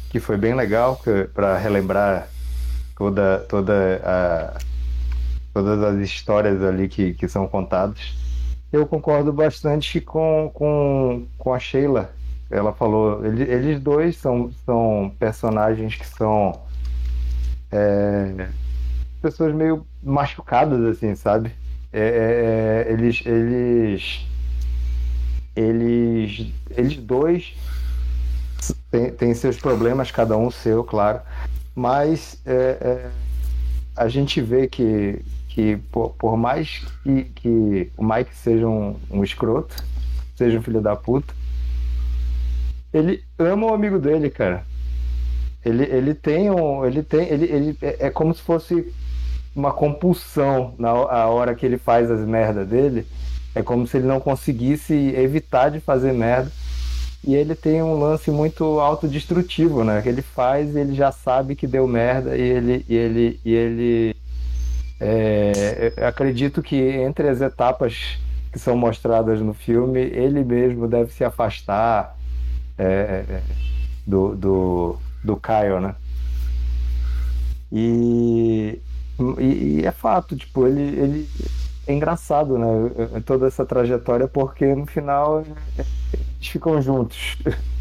[0.10, 1.02] que foi bem legal
[1.34, 2.28] para relembrar
[2.98, 4.58] toda, toda a,
[5.54, 8.16] todas as histórias ali que, que são contadas.
[8.72, 12.12] Eu concordo bastante com, com, com a Sheila.
[12.52, 16.62] Ela falou, ele- eles dois são, são personagens que são
[17.72, 18.48] é,
[19.22, 21.52] pessoas meio machucadas, assim, sabe?
[22.00, 24.28] É, é, eles, eles,
[25.56, 27.56] eles, eles dois
[28.91, 31.22] têm, têm seus problemas, cada um seu, claro,
[31.74, 33.10] mas é, é,
[33.95, 39.24] a gente vê que, que por, por mais que, que o Mike seja um, um
[39.24, 39.84] escroto,
[40.36, 41.34] seja um filho da puta,
[42.93, 44.64] ele ama o amigo dele, cara.
[45.66, 46.86] Ele, ele tem um.
[46.86, 47.28] Ele tem.
[47.28, 48.93] Ele, ele é, é como se fosse
[49.58, 53.05] uma compulsão na a hora que ele faz as merdas dele.
[53.55, 56.51] É como se ele não conseguisse evitar de fazer merda.
[57.26, 60.01] E ele tem um lance muito autodestrutivo, né?
[60.01, 62.86] Que ele faz e ele já sabe que deu merda e ele.
[62.88, 64.16] E ele, e ele
[64.99, 68.20] é, acredito que entre as etapas
[68.51, 72.16] que são mostradas no filme, ele mesmo deve se afastar
[72.78, 73.41] é, é,
[74.05, 75.95] do, do, do Kyle, né?
[77.72, 78.80] E,
[79.39, 81.30] e, e é fato, tipo, ele, ele
[81.88, 82.68] é engraçado, né?
[83.26, 85.43] Toda essa trajetória, porque no final
[85.78, 87.38] eles ficam juntos.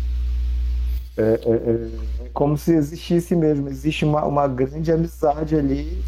[1.19, 6.05] É, é, é, é como se existisse mesmo, existe uma, uma grande amizade ali,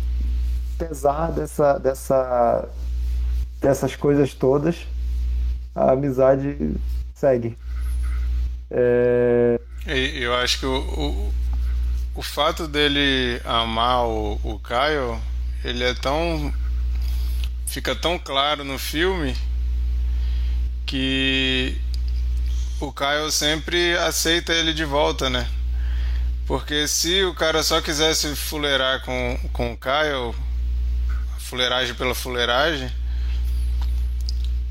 [0.75, 2.69] apesar dessa, dessa,
[3.59, 4.87] dessas coisas todas,
[5.75, 6.77] a amizade
[7.15, 7.57] segue.
[8.71, 11.33] É, Eu acho que o, o,
[12.19, 15.23] o fato dele amar o, o Kyle,
[15.63, 16.53] ele é tão.
[17.65, 19.37] fica tão claro no filme
[20.85, 21.81] que
[22.81, 25.49] o Kyle sempre aceita ele de volta, né?
[26.45, 30.35] Porque se o cara só quisesse fuleirar com, com o Kyle,
[31.39, 32.91] fuleiragem pela fuleiragem,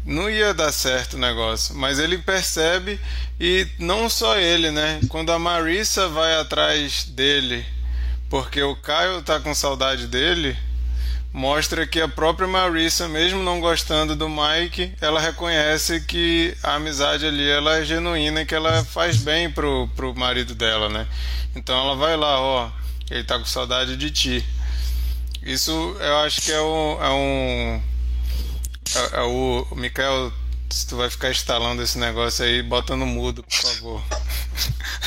[0.07, 1.75] não ia dar certo o negócio.
[1.75, 2.99] Mas ele percebe,
[3.39, 5.01] e não só ele, né?
[5.09, 7.65] Quando a Marissa vai atrás dele,
[8.29, 10.55] porque o Kyle tá com saudade dele,
[11.33, 17.25] mostra que a própria Marissa, mesmo não gostando do Mike, ela reconhece que a amizade
[17.25, 21.05] ali ela é genuína e que ela faz bem pro, pro marido dela, né?
[21.53, 22.71] Então ela vai lá, ó,
[23.11, 24.45] ele tá com saudade de ti.
[25.43, 26.97] Isso eu acho que é um.
[27.03, 27.96] É um
[28.95, 30.31] é, é o Mikael,
[30.69, 34.03] se tu vai ficar instalando esse negócio aí, bota no mudo, por favor.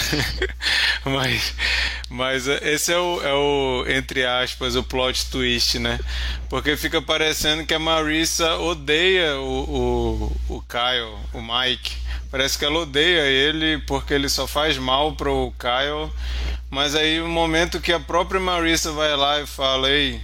[1.05, 1.55] mas,
[2.09, 5.99] mas esse é o, é o, entre aspas, o plot twist, né?
[6.49, 11.97] Porque fica parecendo que a Marissa odeia o, o, o Kyle, o Mike.
[12.31, 16.13] Parece que ela odeia ele porque ele só faz mal pro Kyle.
[16.71, 20.21] Mas aí o momento que a própria Marissa vai lá e fala, ei,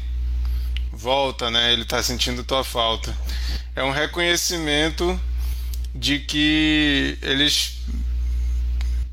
[0.97, 1.73] volta, né?
[1.73, 3.17] Ele tá sentindo tua falta.
[3.75, 5.21] É um reconhecimento
[5.95, 7.79] de que eles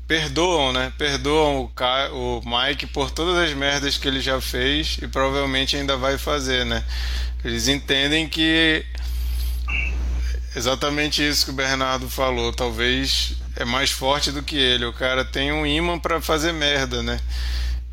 [0.06, 0.92] perdoam, né?
[0.98, 5.76] Perdoam o, Ka o Mike por todas as merdas que ele já fez e provavelmente
[5.76, 6.84] ainda vai fazer, né?
[7.44, 8.84] Eles entendem que
[10.56, 14.84] exatamente isso que o Bernardo falou, talvez é mais forte do que ele.
[14.84, 17.20] O cara tem um imã para fazer merda, né?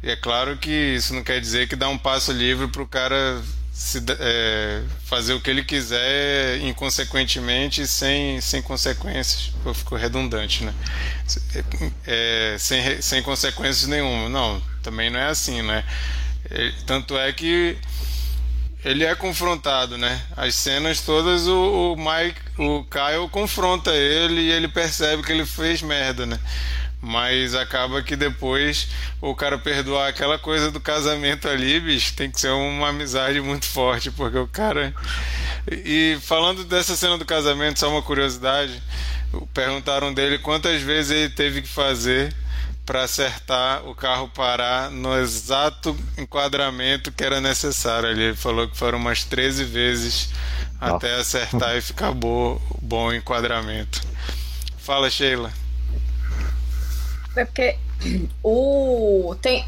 [0.04, 3.42] E é claro que isso não quer dizer que dá um passo livre pro cara
[3.82, 9.52] se, é, fazer o que ele quiser inconsequentemente sem, sem consequências.
[9.74, 10.72] Ficou redundante, né?
[12.06, 14.30] É, sem, sem consequências nenhuma.
[14.30, 15.84] Não, também não é assim, né?
[16.50, 17.76] É, tanto é que
[18.86, 20.22] ele é confrontado, né?
[20.38, 25.46] As cenas todas o, o Mike, o Kyle confronta ele e ele percebe que ele
[25.46, 26.40] fez merda, né?
[27.02, 28.88] Mas acaba que depois
[29.20, 33.66] o cara perdoar aquela coisa do casamento ali, bicho, tem que ser uma amizade muito
[33.66, 34.94] forte, porque o cara.
[35.68, 38.82] E falando dessa cena do casamento, só uma curiosidade:
[39.52, 42.36] perguntaram dele quantas vezes ele teve que fazer
[42.86, 48.10] para acertar o carro parar no exato enquadramento que era necessário.
[48.10, 50.30] Ele falou que foram umas 13 vezes
[50.80, 50.96] Nossa.
[50.96, 54.02] até acertar e ficar bo bom o enquadramento.
[54.78, 55.61] Fala, Sheila.
[57.36, 57.78] É porque
[58.44, 59.66] o tem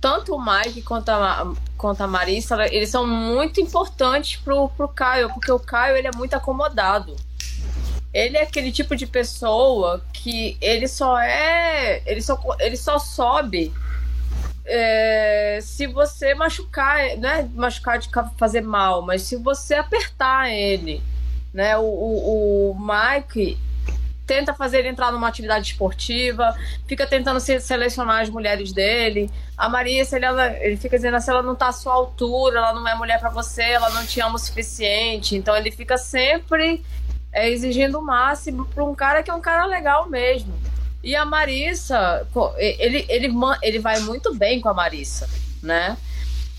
[0.00, 5.32] tanto o Mike quanto a, quanto a Marissa, eles são muito importantes pro, pro Caio,
[5.32, 7.16] porque o Caio ele é muito acomodado.
[8.12, 12.02] Ele é aquele tipo de pessoa que ele só é.
[12.06, 13.74] Ele só, ele só sobe
[14.66, 21.00] é, se você machucar, não é machucar de fazer mal, mas se você apertar ele,
[21.54, 21.76] né?
[21.78, 23.56] O, o, o Mike,
[24.26, 26.54] tenta fazer ele entrar numa atividade esportiva,
[26.86, 29.30] fica tentando se selecionar as mulheres dele.
[29.56, 30.26] A Maria, se ele,
[30.60, 33.30] ele fica dizendo assim, ela não tá à sua altura, ela não é mulher para
[33.30, 35.36] você, ela não te ama o suficiente.
[35.36, 36.84] Então ele fica sempre
[37.32, 40.52] é, exigindo o máximo para um cara que é um cara legal mesmo.
[41.02, 45.28] E a Marissa, ele, ele, ele vai muito bem com a Marissa,
[45.62, 45.96] né?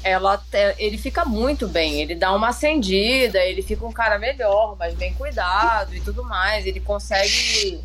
[0.08, 0.42] Ela
[0.78, 5.14] ele fica muito bem, ele dá uma acendida, ele fica um cara melhor, mais bem
[5.14, 6.66] cuidado e tudo mais.
[6.66, 7.82] Ele consegue.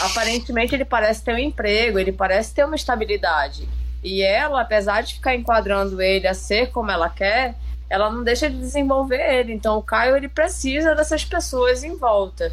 [0.00, 3.68] Aparentemente, ele parece ter um emprego, ele parece ter uma estabilidade.
[4.02, 7.54] E ela, apesar de ficar enquadrando ele a ser como ela quer,
[7.88, 9.52] ela não deixa de desenvolver ele.
[9.52, 12.52] Então, o Caio ele precisa dessas pessoas em volta.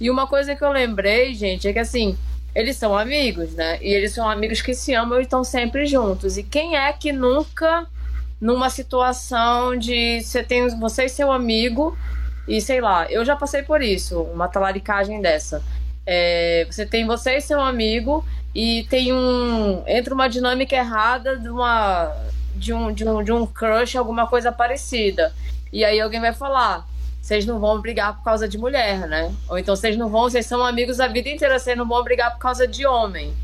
[0.00, 2.16] E uma coisa que eu lembrei, gente, é que assim,
[2.54, 3.78] eles são amigos, né?
[3.82, 6.36] E eles são amigos que se amam e estão sempre juntos.
[6.36, 7.86] E quem é que nunca
[8.40, 11.96] numa situação de você tem você e seu amigo
[12.46, 15.62] e sei lá, eu já passei por isso, uma talaricagem dessa.
[16.06, 18.24] É, você tem você e seu amigo
[18.54, 22.14] e tem um entra uma dinâmica errada de uma
[22.54, 25.32] de um, de um de um crush, alguma coisa parecida.
[25.72, 26.86] E aí alguém vai falar,
[27.20, 29.34] vocês não vão brigar por causa de mulher, né?
[29.48, 32.32] Ou então vocês não vão, vocês são amigos a vida inteira, vocês não vão brigar
[32.32, 33.34] por causa de homem.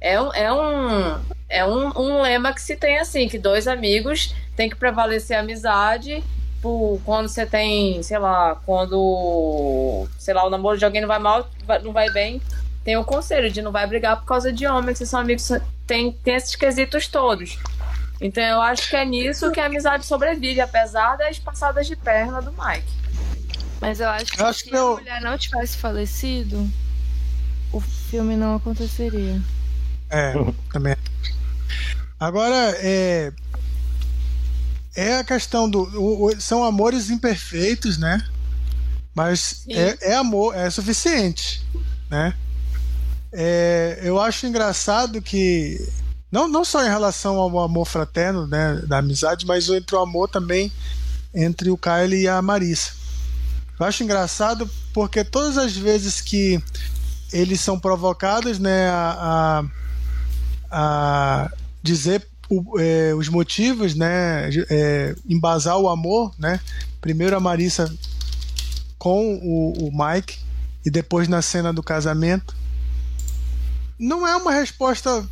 [0.00, 4.34] É um, é um, é um, um lema que se tem assim, que dois amigos
[4.54, 6.22] tem que prevalecer a amizade
[6.60, 11.18] por quando você tem, sei lá, quando, sei lá, o namoro de alguém não vai
[11.18, 11.48] mal,
[11.82, 12.42] não vai bem,
[12.84, 15.48] tem o conselho de não vai brigar por causa de homem, que vocês são amigos,
[15.86, 17.58] tem, tem esses quesitos todos.
[18.20, 22.42] Então eu acho que é nisso que a amizade sobrevive, apesar das passadas de perna
[22.42, 22.98] do Mike.
[23.80, 24.94] Mas eu acho que eu acho se que eu...
[24.94, 26.68] a mulher não tivesse falecido,
[27.72, 29.40] o filme não aconteceria.
[30.10, 30.34] É,
[30.72, 30.96] também.
[32.18, 33.32] Agora, é,
[34.96, 35.82] é a questão do.
[35.82, 38.26] O, são amores imperfeitos, né?
[39.14, 41.64] Mas é, é, amor, é suficiente,
[42.10, 42.34] né?
[43.32, 45.78] É, eu acho engraçado que.
[46.30, 48.82] Não, não só em relação ao amor fraterno, né?
[48.86, 50.72] Da amizade, mas entre o amor também
[51.34, 52.92] entre o Kyle e a Marissa.
[53.78, 56.60] Eu acho engraçado porque todas as vezes que
[57.32, 58.88] eles são provocados, né?
[58.88, 59.16] a,
[59.60, 59.64] a
[60.70, 61.50] a
[61.82, 66.60] dizer o, é, os motivos, né, é, embasar o amor, né?
[67.00, 67.92] Primeiro a Marissa
[68.98, 70.38] com o, o Mike
[70.84, 72.56] e depois na cena do casamento.
[73.98, 75.26] Não é uma resposta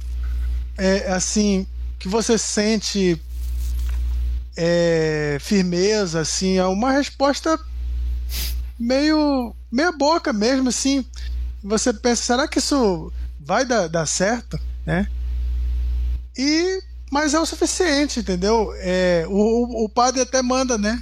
[0.76, 1.66] é, assim
[1.98, 3.20] que você sente
[4.56, 7.58] é, firmeza, assim, é uma resposta
[8.78, 11.04] meio meia boca mesmo, assim.
[11.62, 15.08] Você pensa, será que isso vai dar, dar certo, né?
[16.36, 18.72] E mas é o suficiente, entendeu?
[18.78, 21.00] É, o, o padre até manda, né?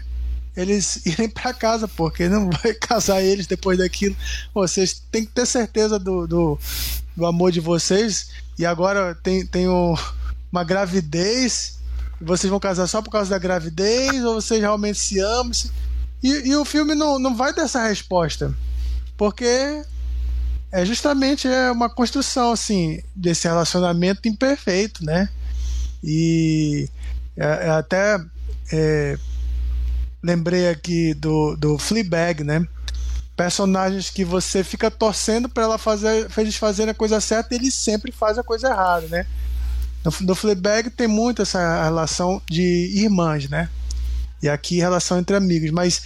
[0.57, 4.17] Eles irem para casa, porque não vai casar eles depois daquilo.
[4.53, 6.59] Vocês têm que ter certeza do, do,
[7.17, 8.29] do amor de vocês.
[8.59, 9.95] E agora tem, tem um,
[10.53, 11.79] uma gravidez.
[12.21, 14.25] Vocês vão casar só por causa da gravidez?
[14.25, 15.53] Ou vocês realmente se amam?
[16.23, 18.55] E, e o filme não, não vai ter essa resposta.
[19.17, 19.83] Porque
[20.75, 25.29] é justamente é uma construção assim desse relacionamento imperfeito, né?
[26.03, 26.89] E
[27.37, 28.19] é, é até
[28.73, 29.17] é,
[30.21, 32.67] lembrei aqui do, do Fleabag, né?
[33.37, 37.75] Personagens que você fica torcendo para ela fazer, eles fazerem a coisa certa e eles
[37.75, 39.27] sempre fazem a coisa errada, né?
[40.05, 43.69] No, no Fleabag tem muito essa relação de irmãs, né?
[44.43, 46.03] E aqui relação entre amigos, mas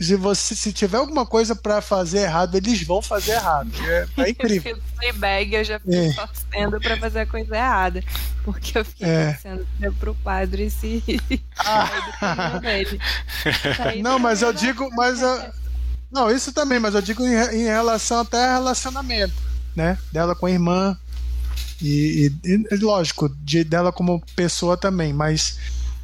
[0.00, 3.70] se você se tiver alguma coisa para fazer errado, eles vão fazer errado.
[3.84, 4.76] É, é incrível.
[4.76, 6.12] no Fleabag eu já fiquei é.
[6.12, 8.04] torcendo para fazer a coisa errada,
[8.44, 9.32] porque eu fiquei é.
[9.32, 9.66] torcendo
[9.98, 11.02] pro padre se
[11.58, 11.90] ah.
[14.02, 15.50] Não, mas eu digo, mas eu,
[16.10, 19.34] não, isso também, mas eu digo em, em relação até a relacionamento,
[19.74, 20.96] né, dela com a irmã
[21.82, 25.58] e, e, e lógico, de, dela como pessoa também, mas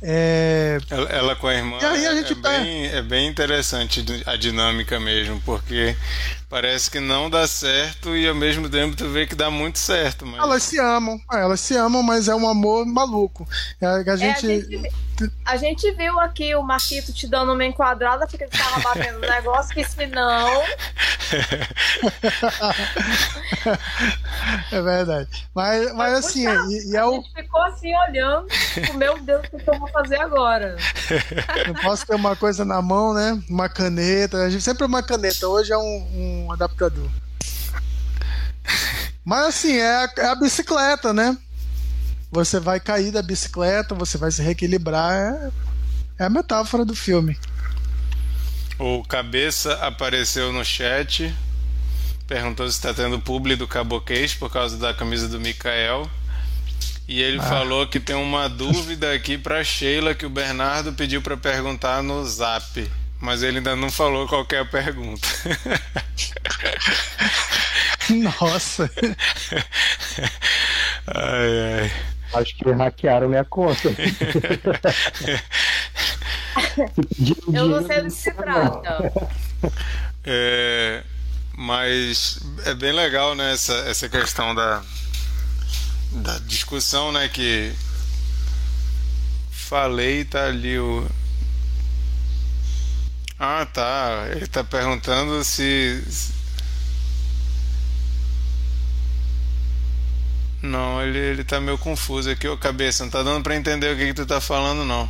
[0.06, 0.78] É...
[0.90, 2.50] Ela, ela, com a irmã e aí a gente é, tá...
[2.50, 5.96] bem, é bem interessante a dinâmica mesmo, porque
[6.50, 10.26] parece que não dá certo e ao mesmo tempo tu vê que dá muito certo.
[10.26, 10.38] Mas...
[10.40, 13.48] Elas se amam, elas se amam, mas é um amor maluco.
[13.80, 14.46] É, a, gente...
[14.46, 14.92] É, a gente...
[15.44, 19.28] A gente viu aqui o Marquito te dando uma enquadrada porque ele tava batendo no
[19.28, 20.62] negócio, que se não.
[24.72, 25.48] é verdade.
[25.54, 27.12] Mas, mas, mas assim, e, e é o.
[27.12, 30.76] A gente ficou assim olhando, tipo, meu Deus, o que eu vou fazer agora?
[31.66, 33.40] Não posso ter uma coisa na mão, né?
[33.48, 34.38] Uma caneta.
[34.38, 37.08] A gente sempre é uma caneta, hoje é um, um adaptador.
[39.24, 41.36] Mas assim, é a, é a bicicleta, né?
[42.34, 45.12] Você vai cair da bicicleta, você vai se reequilibrar.
[45.12, 45.50] É,
[46.18, 47.38] é a metáfora do filme.
[48.76, 51.32] O Cabeça apareceu no chat,
[52.26, 56.10] perguntou se está tendo publi do Caboquês por causa da camisa do Mikael.
[57.06, 57.42] E ele ah.
[57.42, 62.24] falou que tem uma dúvida aqui para Sheila que o Bernardo pediu para perguntar no
[62.24, 65.28] Zap, mas ele ainda não falou qual é pergunta.
[68.10, 68.90] Nossa.
[71.06, 72.13] ai, ai.
[72.34, 73.88] Acho que hackearam minha conta.
[77.52, 79.12] Eu não sei do que se trata.
[80.24, 81.02] É,
[81.56, 84.82] mas é bem legal, né, essa, essa questão da,
[86.12, 87.72] da discussão, né, que
[89.50, 91.06] falei, tá ali o
[93.38, 94.26] Ah, tá.
[94.30, 96.02] Ele tá perguntando se
[100.64, 103.96] Não, ele, ele tá meio confuso aqui, ô cabeça, não tá dando pra entender o
[103.98, 105.06] que, que tu tá falando, não.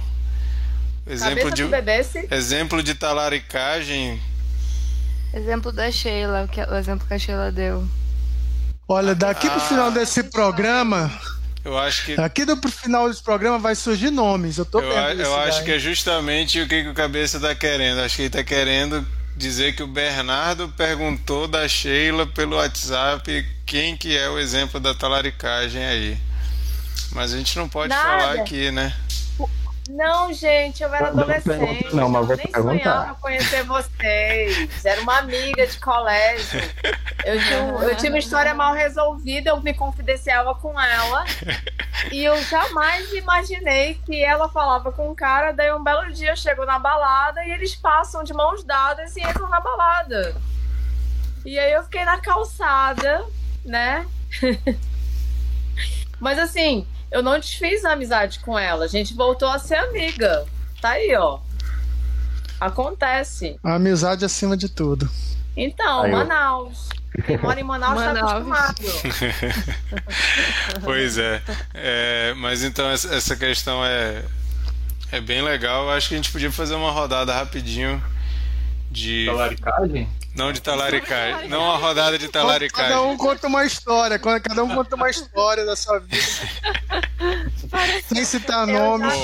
[1.07, 4.21] Exemplo cabeça de, exemplo de talaricagem.
[5.33, 7.87] Exemplo da Sheila, que, é o exemplo que a Sheila deu.
[8.89, 11.09] Olha, daqui pro ah, final desse programa.
[11.65, 12.21] Eu acho que.
[12.21, 14.59] Aqui do final desse programa vai surgir nomes.
[14.59, 18.01] Eu tô Eu, eu acho que é justamente o que, que o cabeça tá querendo.
[18.01, 23.97] Acho que ele tá querendo dizer que o Bernardo perguntou da Sheila pelo WhatsApp quem
[23.97, 26.18] que é o exemplo da talaricagem aí.
[27.12, 28.03] Mas a gente não pode Nada.
[28.03, 28.95] falar aqui, né?
[29.89, 31.95] Não, gente, eu era adolescente.
[31.95, 32.82] Não, mas vou nem perguntar.
[32.82, 34.85] sonhava conhecer vocês.
[34.85, 36.61] Era uma amiga de colégio.
[37.24, 37.59] Eu tinha,
[37.91, 41.24] eu tinha uma história mal resolvida, eu me confidenciava com ela.
[42.11, 46.37] E eu jamais imaginei que ela falava com um cara, daí um belo dia eu
[46.37, 50.35] chego na balada e eles passam de mãos dadas e entram na balada.
[51.45, 53.22] E aí eu fiquei na calçada,
[53.64, 54.07] né?
[56.18, 58.85] Mas assim, eu não desfiz a amizade com ela.
[58.85, 60.45] A gente voltou a ser amiga.
[60.81, 61.39] Tá aí, ó.
[62.61, 63.59] Acontece.
[63.63, 65.09] A amizade acima de tudo.
[65.57, 66.89] Então, aí Manaus.
[67.27, 68.83] Quem mora em Manaus, está acostumado.
[70.83, 71.43] pois é.
[71.73, 72.35] é.
[72.37, 74.25] Mas então essa questão é,
[75.13, 75.89] é bem legal.
[75.91, 78.03] Acho que a gente podia fazer uma rodada rapidinho
[78.91, 79.27] de.
[79.27, 80.09] Talaricagem?
[80.35, 81.49] Não de talaricagem.
[81.49, 82.91] Não uma rodada de talaricagem.
[82.91, 84.18] Cada um conta uma história.
[84.18, 86.22] Cada um conta uma história da sua vida.
[88.09, 89.14] Sem citar nomes.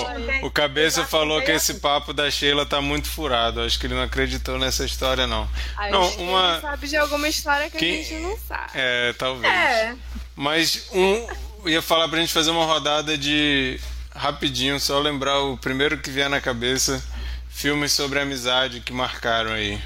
[0.43, 3.61] O, o Cabeça falou que esse papo da Sheila tá muito furado.
[3.61, 5.49] Acho que ele não acreditou nessa história, não.
[5.91, 6.53] não, uma...
[6.53, 8.01] ele sabe de alguma história que Quem...
[8.01, 8.71] a gente não sabe.
[8.75, 9.53] É, talvez.
[9.53, 9.97] É.
[10.37, 11.27] Mas um.
[11.67, 13.81] Ia falar pra gente fazer uma rodada de.
[14.15, 17.03] Rapidinho, só lembrar o primeiro que vier na cabeça.
[17.49, 19.81] Filmes sobre amizade que marcaram aí.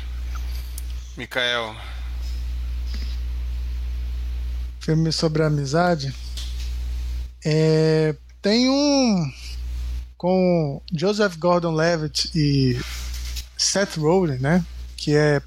[1.16, 1.76] Mikael.
[4.80, 6.14] Filme sobre amizade.
[7.44, 9.32] É, tem um
[10.16, 12.80] com Joseph Gordon-Levitt e
[13.56, 14.64] Seth Rogen, né?
[14.96, 15.40] Que é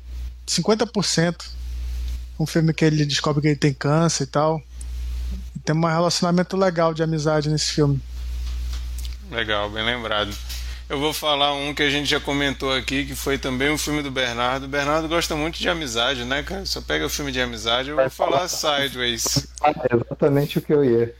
[0.47, 1.45] 50%.
[2.39, 4.61] Um filme que ele descobre que ele tem câncer e tal.
[5.55, 7.99] E tem um relacionamento legal de amizade nesse filme.
[9.29, 10.33] Legal, bem lembrado.
[10.89, 14.01] Eu vou falar um que a gente já comentou aqui, que foi também um filme
[14.01, 14.63] do Bernardo.
[14.63, 16.65] O Bernardo gosta muito de amizade, né, cara?
[16.65, 19.47] Só pega o filme de amizade, eu vou falar Sideways.
[19.63, 21.13] É exatamente o que eu ia.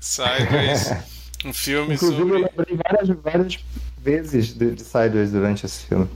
[0.00, 0.92] Sideways.
[1.44, 2.34] Um filme Inclusive, sobre...
[2.36, 3.58] eu lembrei várias, várias
[3.98, 6.08] vezes de, de Sideways durante esse filme.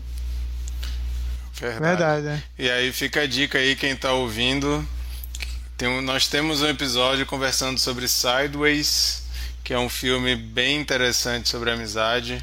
[1.53, 2.23] Verdade.
[2.23, 2.43] Verdade é.
[2.63, 4.87] E aí fica a dica aí, quem tá ouvindo.
[5.77, 9.25] Tem um, nós temos um episódio conversando sobre Sideways,
[9.65, 12.41] que é um filme bem interessante sobre amizade.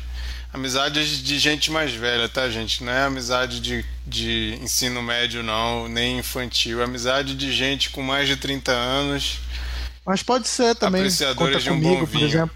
[0.53, 2.83] Amizade de gente mais velha, tá, gente?
[2.83, 6.79] Não é amizade de, de ensino médio, não, nem infantil.
[6.79, 9.39] É amizade de gente com mais de 30 anos.
[10.05, 11.01] Mas pode ser também.
[11.01, 12.51] Apreciadores Conta de um comigo, bom vinho.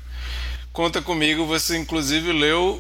[0.71, 2.79] Conta comigo, você inclusive leu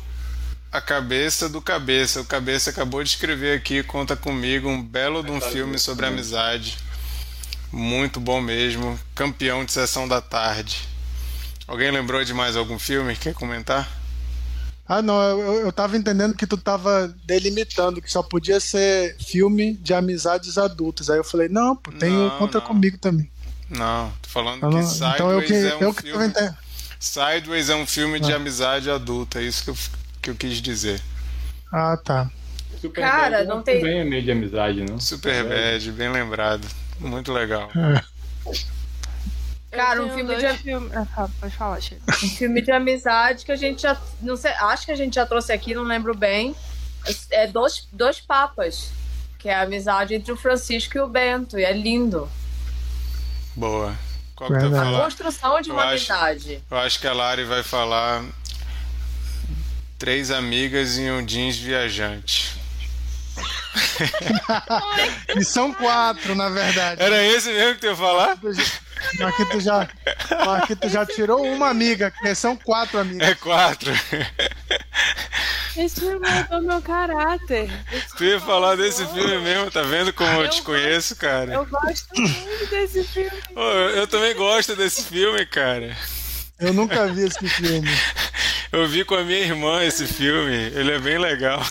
[0.71, 2.21] A Cabeça do Cabeça.
[2.21, 6.77] O Cabeça acabou de escrever aqui, Conta comigo, um belo de um filme sobre amizade.
[7.71, 8.99] Muito bom mesmo.
[9.15, 10.77] Campeão de sessão da tarde.
[11.67, 13.15] Alguém lembrou de mais algum filme?
[13.15, 13.96] Quer comentar?
[14.89, 19.73] Ah, não, eu, eu tava entendendo que tu tava delimitando, que só podia ser filme
[19.73, 21.09] de amizades adultas.
[21.09, 22.65] Aí eu falei, não, pô, tem Não, Conta não.
[22.65, 23.29] Comigo também.
[23.69, 26.13] Não, tô falando que não- Sideways então eu que, é um eu que filme.
[26.17, 26.57] tava entendendo.
[26.99, 28.37] Sideways é um filme de Ah.
[28.37, 29.77] amizade adulta, é isso que eu,
[30.21, 31.01] que eu quis dizer.
[31.71, 32.31] Ah, tá.
[32.79, 34.99] Super Cara, Bad não tem- Também é meio de amizade, não?
[34.99, 36.65] Super bad, bem lembrado.
[36.99, 37.69] Muito legal.
[39.77, 41.79] Cara, um filme de- filmes- Ah, fala, pode falar.
[42.23, 43.95] Um filme de amizade que a gente já.
[44.21, 46.55] Não sei, acho que a gente já trouxe aqui, não lembro bem.
[47.31, 48.91] É dois, dois papas.
[49.39, 51.57] Que é a amizade entre o Francisco e o Bento.
[51.59, 52.29] E é lindo.
[53.55, 53.95] Boa.
[54.35, 54.83] Qual que Verdade.
[54.91, 55.03] falar?
[55.05, 56.63] Construção de uma Eu acho- amizade.
[56.69, 58.23] Eu acho que a Lari vai falar
[59.97, 62.55] Três amigas e um jeans viajante.
[65.35, 67.01] E são quatro, na verdade.
[67.01, 68.37] Era esse mesmo que tu ia falar?
[69.51, 69.87] Tu já,
[70.79, 73.27] tu já tirou uma amiga, que são quatro amigas.
[73.29, 73.91] É quatro.
[75.75, 77.69] Esse filme mudou meu caráter.
[77.91, 78.85] Esse Tu ia filme falar mudou.
[78.85, 81.53] desse filme mesmo, tá vendo como eu Eu te conheço, cara?
[81.53, 83.31] Eu gosto muito desse filme.
[83.53, 85.95] Pô, eu eu também gosto desse filme, cara.
[86.59, 87.87] Eu nunca vi esse filme.
[88.71, 90.55] Eu vi com a minha irmã esse filme.
[90.55, 91.61] Ele é bem legal.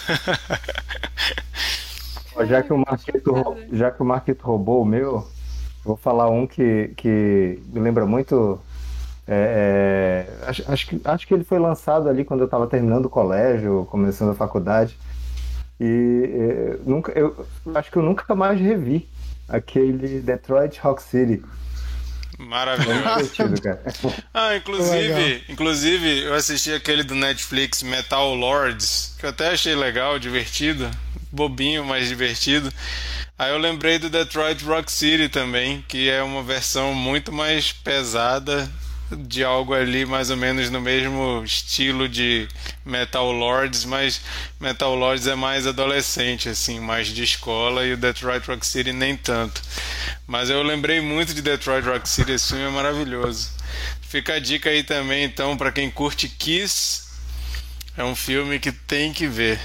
[2.49, 5.27] Já que o Marquito, já que o Marquito roubou o meu,
[5.87, 8.61] vou falar um que, que me lembra muito.
[9.26, 13.07] é, é, acho, acho, que, acho que ele foi lançado ali quando eu estava terminando
[13.07, 14.99] o colégio, começando a faculdade.
[15.80, 19.09] E é, nunca, eu acho que eu nunca mais revi
[19.49, 21.43] aquele Detroit Rock City.
[22.39, 23.61] Maravilhoso.
[23.62, 23.82] Cara.
[24.32, 30.18] Ah, inclusive, inclusive, eu assisti aquele do Netflix Metal Lords, que eu até achei legal,
[30.18, 30.91] divertido,
[31.32, 32.70] bobinho, mas divertido.
[33.39, 38.70] Aí eu lembrei do Detroit Rock City também, que é uma versão muito mais pesada
[39.11, 42.49] de algo ali mais ou menos no mesmo estilo de
[42.85, 44.21] Metal Lords, mas
[44.61, 49.17] Metal Lords é mais adolescente assim, mais de escola e o Detroit Rock City nem
[49.17, 49.63] tanto.
[50.27, 53.51] Mas eu lembrei muito de Detroit Rock City, esse filme é maravilhoso.
[54.03, 57.03] Fica a dica aí também, então, para quem curte Kiss,
[57.97, 59.61] é um filme que tem que ver.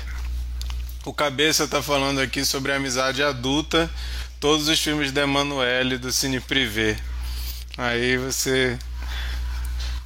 [1.03, 3.89] O Cabeça tá falando aqui sobre a amizade adulta,
[4.39, 6.97] todos os filmes da Emanuele do Cine Privé.
[7.77, 8.77] Aí você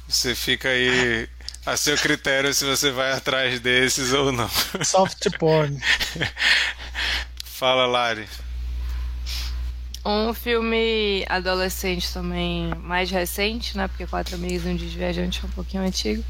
[0.08, 1.28] você fica aí
[1.64, 4.48] a seu critério se você vai atrás desses ou não.
[4.84, 5.78] Soft porn.
[7.44, 8.28] Fala, Lari.
[10.04, 13.88] Um filme adolescente também mais recente, né?
[13.88, 16.24] Porque Quatro Amigos e um Desviajante é um pouquinho antigo.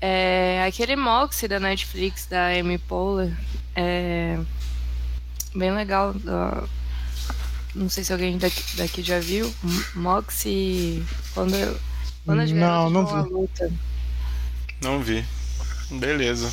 [0.00, 3.32] É aquele Moxie da Netflix, da Amy Poehler.
[3.74, 4.38] É
[5.56, 6.14] bem legal.
[6.14, 6.62] da-
[7.74, 9.52] Não sei se alguém daqui, daqui já viu.
[9.96, 11.04] Moxie.
[11.34, 11.80] Quando, eu-
[12.28, 13.30] quando as Não, não vi.
[13.30, 13.72] luta.
[14.82, 15.24] Não vi.
[15.90, 16.52] Beleza.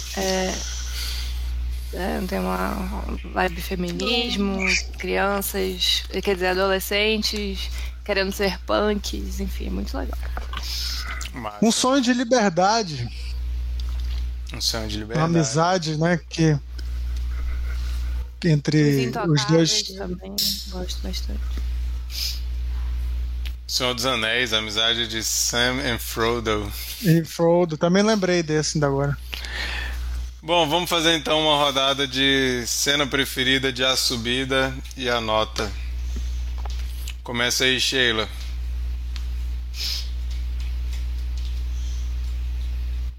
[1.94, 3.04] É, tem uma
[3.34, 4.58] vibe feminismo,
[4.98, 7.70] crianças, quer dizer, adolescentes
[8.06, 10.18] querendo ser punks, enfim, muito legal.
[11.62, 13.10] Um sonho de liberdade,
[14.54, 15.26] Um sonho de uma liberdade.
[15.36, 16.20] amizade, né?
[16.30, 16.58] Que,
[18.40, 19.84] que entre os dois.
[19.90, 20.36] também,
[20.70, 21.42] gosto bastante.
[23.68, 26.72] Senhor dos Anéis, a amizade de Sam e Frodo.
[27.02, 29.18] E Frodo, também lembrei desse ainda agora.
[30.42, 35.72] Bom, vamos fazer então uma rodada de cena preferida de A Subida e a Nota.
[37.24, 38.30] Começa aí, Sheila.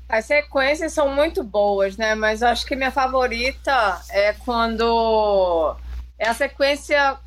[0.08, 2.14] As sequências são muito boas, né?
[2.14, 5.76] Mas eu acho que minha favorita é quando.
[6.16, 7.18] É a sequência.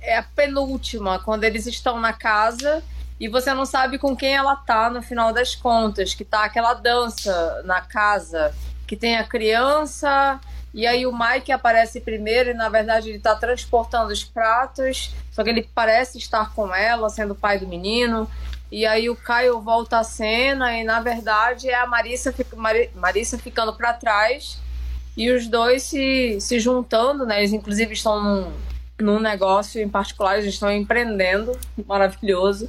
[0.00, 2.82] É a penúltima, quando eles estão na casa
[3.20, 6.14] e você não sabe com quem ela tá no final das contas.
[6.14, 8.54] Que tá aquela dança na casa,
[8.86, 10.40] que tem a criança.
[10.72, 15.12] E aí o Mike aparece primeiro e na verdade ele tá transportando os pratos.
[15.32, 18.30] Só que ele parece estar com ela, sendo pai do menino.
[18.70, 22.34] E aí o Caio volta à cena e na verdade é a Marissa,
[22.94, 24.58] Marissa ficando para trás
[25.16, 27.38] e os dois se, se juntando, né?
[27.38, 28.52] Eles inclusive estão num,
[28.98, 32.68] num negócio em particular, eles estão empreendendo, maravilhoso.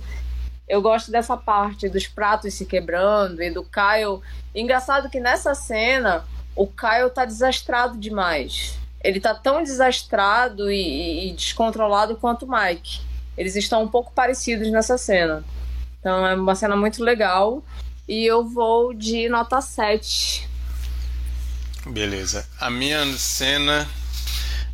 [0.68, 4.22] Eu gosto dessa parte dos pratos se quebrando e do Caio.
[4.54, 6.26] Engraçado que nessa cena
[6.56, 8.78] o Caio tá desastrado demais.
[9.04, 13.02] Ele tá tão desastrado e, e- descontrolado quanto o Mike.
[13.38, 15.44] Eles estão um pouco parecidos nessa cena.
[16.00, 17.64] Então é uma cena muito legal.
[18.08, 20.48] E eu vou de nota 7.
[21.88, 22.46] Beleza.
[22.60, 23.88] A minha cena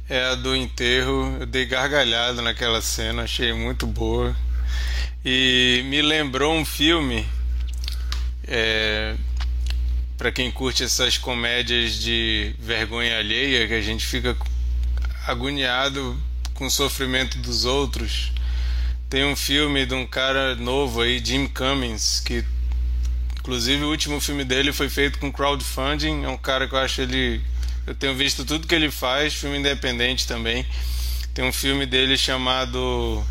[0.09, 1.37] é a do enterro.
[1.39, 4.35] Eu dei gargalhada naquela cena, achei muito boa.
[5.23, 7.25] E me lembrou um filme
[8.47, 9.15] é,
[10.17, 14.37] para quem curte essas comédias de vergonha alheia, que a gente fica
[15.25, 16.19] agoniado
[16.53, 18.31] com o sofrimento dos outros.
[19.09, 22.43] Tem um filme de um cara novo aí, Jim Cummings, que
[23.39, 26.23] inclusive o último filme dele foi feito com crowdfunding.
[26.23, 27.41] É um cara que eu acho ele.
[27.87, 30.65] Eu tenho visto tudo que ele faz, filme independente também.
[31.35, 33.23] Tem um filme dele chamado.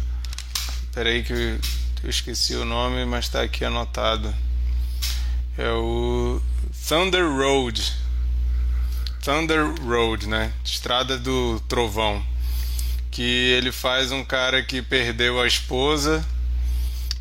[0.92, 1.58] Peraí que
[2.04, 4.32] eu esqueci o nome, mas está aqui anotado.
[5.58, 6.40] É o
[6.88, 7.92] Thunder Road.
[9.24, 10.52] Thunder Road, né?
[10.64, 12.24] Estrada do Trovão.
[13.10, 16.24] Que ele faz um cara que perdeu a esposa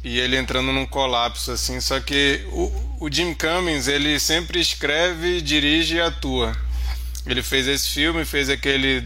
[0.04, 1.80] e ele entrando num colapso assim.
[1.80, 6.56] Só que o, o Jim Cummings ele sempre escreve, dirige e atua.
[7.26, 9.04] Ele fez esse filme, fez aquele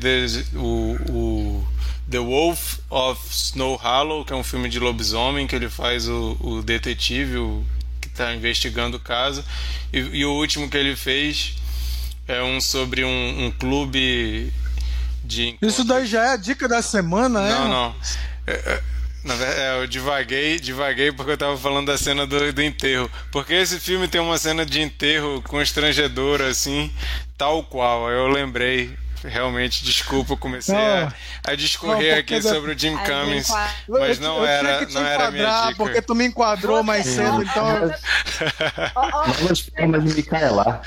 [0.56, 1.68] o, o
[2.10, 6.38] The Wolf of Snow Hollow, que é um filme de lobisomem que ele faz o,
[6.40, 7.64] o detetive, o
[8.18, 9.44] está investigando o caso.
[9.94, 11.56] E, e, o último que ele fez
[12.28, 14.52] é um sobre um, um clube
[15.24, 15.58] de.
[15.62, 17.52] Isso daí já é a dica da semana, não, é?
[17.52, 17.96] Não, não.
[18.48, 18.84] É, é,
[19.34, 23.10] é, eu divaguei, divaguei porque eu estava falando da cena do, do enterro.
[23.32, 26.92] Porque esse filme tem uma cena de enterro constrangedora, assim,
[27.38, 28.10] tal qual.
[28.10, 31.12] Eu lembrei realmente, desculpa, comecei a,
[31.44, 33.50] a, discorrer não, aqui sobre o Jim Cummings,
[33.88, 35.76] mas não eu, eu era, não era minha dica.
[35.76, 37.92] Porque tu me enquadrou mais cedo, então.
[38.96, 40.82] Novas formas de Micaela.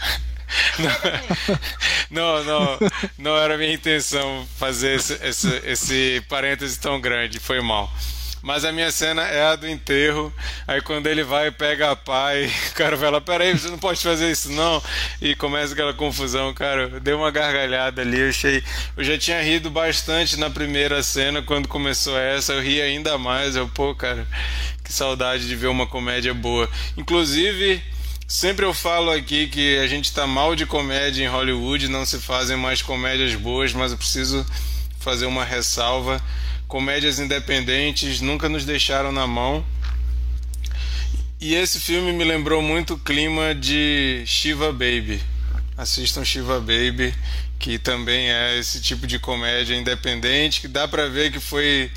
[2.10, 2.78] Não, não,
[3.16, 7.88] não era minha intenção fazer esse, esse, esse parêntese tão grande, foi mal.
[8.42, 10.32] Mas a minha cena é a do enterro.
[10.66, 14.30] Aí quando ele vai pega a e o cara lá, peraí, você não pode fazer
[14.30, 14.82] isso não.
[15.20, 17.00] E começa aquela confusão, cara.
[17.00, 18.62] Deu uma gargalhada ali, eu achei.
[18.96, 23.56] Eu já tinha rido bastante na primeira cena, quando começou essa, eu ri ainda mais.
[23.56, 24.26] Eu, pô, cara,
[24.82, 26.68] que saudade de ver uma comédia boa.
[26.96, 27.82] Inclusive.
[28.26, 32.20] Sempre eu falo aqui que a gente está mal de comédia em Hollywood, não se
[32.20, 34.46] fazem mais comédias boas, mas eu preciso
[35.00, 36.22] fazer uma ressalva
[36.70, 39.64] comédias independentes nunca nos deixaram na mão.
[41.40, 45.20] E esse filme me lembrou muito o clima de Shiva Baby.
[45.76, 47.12] Assistam Shiva Baby,
[47.58, 51.90] que também é esse tipo de comédia independente, que dá para ver que foi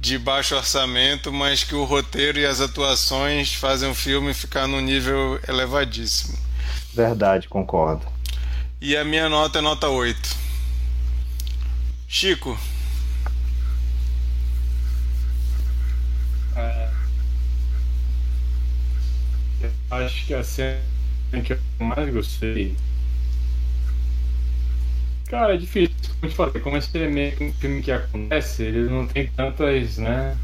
[0.00, 4.80] de baixo orçamento, mas que o roteiro e as atuações fazem o filme ficar num
[4.80, 6.36] nível elevadíssimo.
[6.92, 8.04] Verdade, concordo.
[8.80, 10.36] E a minha nota é nota 8.
[12.08, 12.58] Chico,
[19.60, 20.80] Eu acho que a cena
[21.44, 22.74] que eu mais gostei.
[25.28, 28.62] Cara, é difícil, como eu te falei, como esse é meio um filme que acontece,
[28.62, 30.36] ele não tem tantas, né?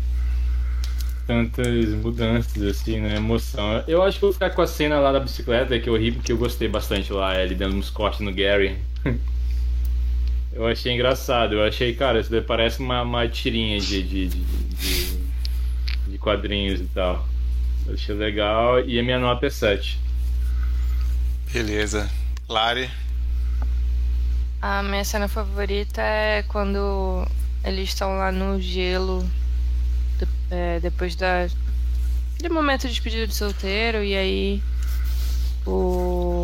[1.26, 3.16] Tantas mudanças, assim, né?
[3.16, 3.84] Emoção.
[3.86, 6.32] Eu acho que vou ficar com a cena lá da bicicleta, que é horrível, que
[6.32, 8.76] eu gostei bastante lá, ele dando uns cortes no Gary.
[10.52, 14.40] eu achei engraçado, eu achei, cara, isso daí parece uma, uma tirinha de, de, de,
[14.40, 15.21] de
[16.06, 17.26] de quadrinhos e tal.
[17.86, 19.98] Eu achei legal e a minha nota é 7.
[21.52, 22.10] Beleza.
[22.48, 22.90] Lari?
[24.60, 27.26] A minha cena favorita é quando
[27.64, 29.28] eles estão lá no gelo
[30.50, 31.48] é, depois da
[32.34, 34.62] aquele momento de despedida de solteiro e aí
[35.66, 36.41] o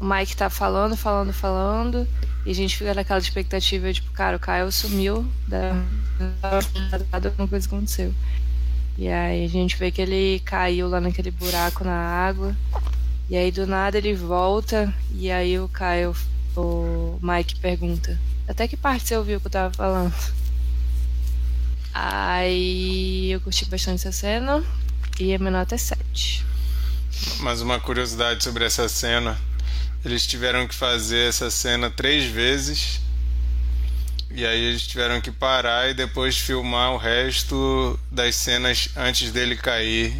[0.00, 2.08] o Mike tá falando, falando, falando
[2.46, 5.72] e a gente fica naquela expectativa tipo, cara, o Kyle sumiu da
[7.12, 8.14] alguma coisa aconteceu.
[8.96, 12.56] E aí a gente vê que ele caiu lá naquele buraco na água.
[13.28, 16.14] E aí do nada ele volta e aí o Kyle,
[16.56, 20.14] o Mike pergunta: "Até que parte você ouviu que eu tava falando?"
[21.92, 24.62] Aí eu curti bastante essa cena
[25.18, 26.44] e a minha nota é 7.
[27.40, 29.36] Mas uma curiosidade sobre essa cena,
[30.04, 33.00] eles tiveram que fazer essa cena três vezes
[34.32, 39.56] e aí eles tiveram que parar e depois filmar o resto das cenas antes dele
[39.56, 40.16] cair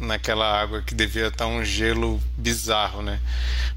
[0.00, 3.20] naquela água que devia estar um gelo bizarro, né?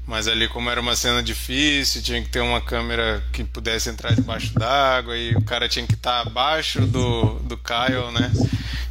[0.06, 4.12] Mas ali como era uma cena difícil, tinha que ter uma câmera que pudesse entrar
[4.12, 8.32] debaixo d'água e o cara tinha que estar abaixo do, do Kyle, né?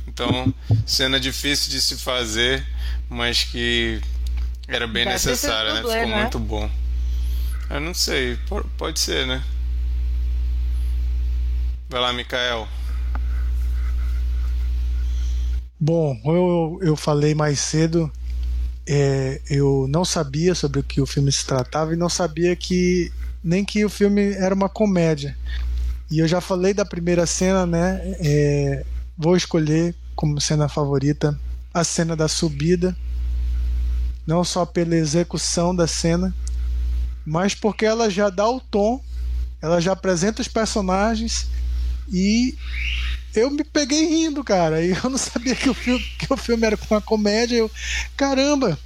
[0.08, 0.54] Então,
[0.86, 2.66] cena difícil de se fazer,
[3.10, 4.02] mas que
[4.70, 5.82] era bem Deve necessária, né?
[5.82, 6.22] Ficou né?
[6.22, 6.70] muito bom.
[7.70, 8.38] Eu não sei,
[8.78, 9.44] pode ser, né?
[11.90, 12.68] Vai lá, Mikael.
[15.80, 18.12] Bom, eu, eu falei mais cedo,
[18.88, 23.12] é, eu não sabia sobre o que o filme se tratava e não sabia que
[23.44, 25.36] nem que o filme era uma comédia.
[26.12, 28.02] E eu já falei da primeira cena, né?
[28.20, 28.86] É,
[29.18, 31.40] vou escolher como cena favorita
[31.74, 32.96] a cena da subida
[34.30, 36.32] não só pela execução da cena,
[37.26, 39.04] mas porque ela já dá o tom,
[39.60, 41.48] ela já apresenta os personagens
[42.14, 42.56] e
[43.36, 44.86] eu me peguei rindo, cara.
[44.86, 47.58] E eu não sabia que o filme, que o filme era uma comédia.
[47.58, 47.72] Eu,
[48.16, 48.78] caramba,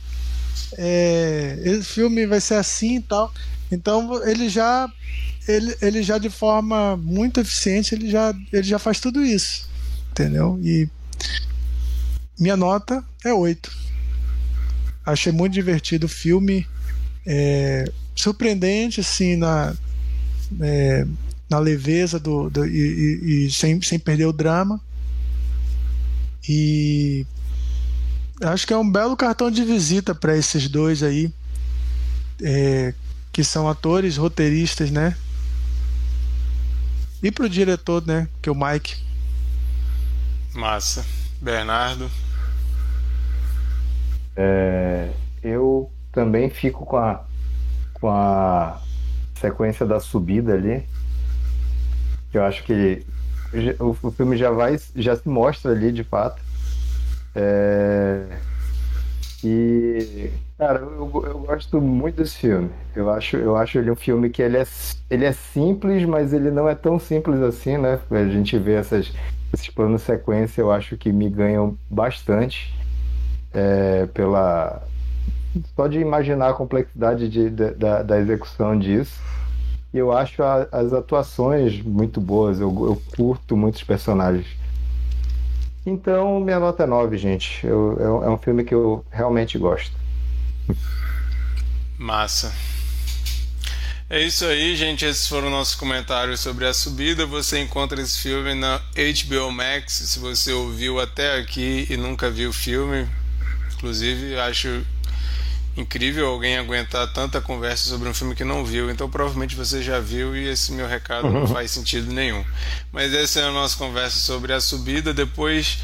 [0.78, 3.30] é, esse filme vai ser assim e tal.
[3.70, 4.90] Então ele já
[5.46, 9.70] ele, ele já de forma muito eficiente ele já ele já faz tudo isso,
[10.10, 10.58] entendeu?
[10.64, 10.88] E
[12.40, 13.83] minha nota é 8.
[15.06, 16.66] Achei muito divertido o filme,
[17.26, 19.76] é, surpreendente assim na
[20.62, 21.06] é,
[21.50, 24.82] na leveza do, do e, e, e, sem, sem perder o drama.
[26.48, 27.26] E
[28.42, 31.32] acho que é um belo cartão de visita para esses dois aí,
[32.42, 32.94] é,
[33.32, 35.16] que são atores, roteiristas, né?
[37.22, 38.28] E pro diretor, né?
[38.42, 38.96] Que é o Mike.
[40.54, 41.06] Massa.
[41.40, 42.10] Bernardo.
[44.36, 44.83] É,
[45.44, 47.24] eu também fico com a,
[47.94, 48.80] com a
[49.36, 50.86] sequência da subida ali
[52.34, 53.06] eu acho que
[53.80, 56.42] o, o filme já vai, já se mostra ali de fato.
[57.36, 58.26] É...
[59.44, 62.70] E, cara, eu, eu gosto muito desse filme.
[62.96, 64.66] Eu acho, eu acho ele um filme que ele é,
[65.10, 68.00] ele é simples, mas ele não é tão simples assim, né?
[68.10, 69.12] A gente vê essas,
[69.54, 72.74] esses planos sequência, eu acho que me ganham bastante
[73.54, 74.82] é, pela
[75.76, 79.22] só de imaginar a complexidade de, de, da, da execução disso.
[79.94, 84.48] E eu acho a, as atuações muito boas, eu, eu, curto muitos personagens.
[85.86, 87.66] Então, minha nota é 9, gente.
[87.66, 89.96] Eu, eu, é um filme que eu realmente gosto.
[91.98, 92.52] Massa.
[94.10, 95.06] É isso aí, gente.
[95.06, 97.26] Esses foram nossos comentários sobre a subida.
[97.26, 99.94] Você encontra esse filme na HBO Max.
[99.94, 103.08] Se você ouviu até aqui e nunca viu o filme,
[103.76, 104.86] inclusive acho
[105.76, 108.90] incrível alguém aguentar tanta conversa sobre um filme que não viu.
[108.90, 112.44] Então provavelmente você já viu e esse meu recado não faz sentido nenhum.
[112.92, 115.14] Mas essa é a nossa conversa sobre a subida.
[115.14, 115.80] Depois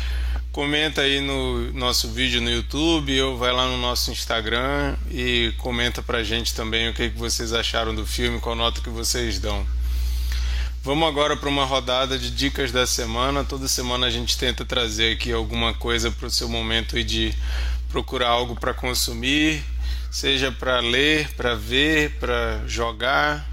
[0.51, 6.01] comenta aí no nosso vídeo no YouTube ou vai lá no nosso Instagram e comenta
[6.01, 9.65] pra gente também o que, que vocês acharam do filme, qual nota que vocês dão.
[10.81, 13.43] Vamos agora para uma rodada de dicas da semana.
[13.43, 17.33] Toda semana a gente tenta trazer aqui alguma coisa para o seu momento de
[17.89, 19.63] procurar algo para consumir,
[20.11, 23.47] seja para ler, para ver, para jogar,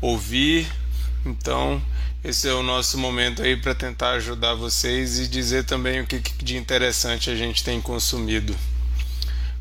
[0.00, 0.66] ouvir.
[1.24, 1.82] Então,
[2.22, 6.18] esse é o nosso momento aí para tentar ajudar vocês e dizer também o que
[6.42, 8.54] de interessante a gente tem consumido.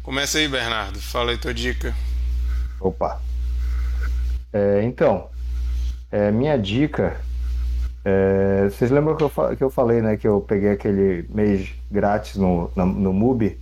[0.02, 1.00] Começa aí, Bernardo.
[1.00, 1.96] Fala aí tua dica.
[2.80, 3.20] Opa.
[4.54, 5.30] É, então,
[6.12, 7.20] é, minha dica.
[8.04, 10.16] É, vocês lembram que eu, que eu falei, né?
[10.16, 13.58] Que eu peguei aquele mês grátis no, no, no MUBI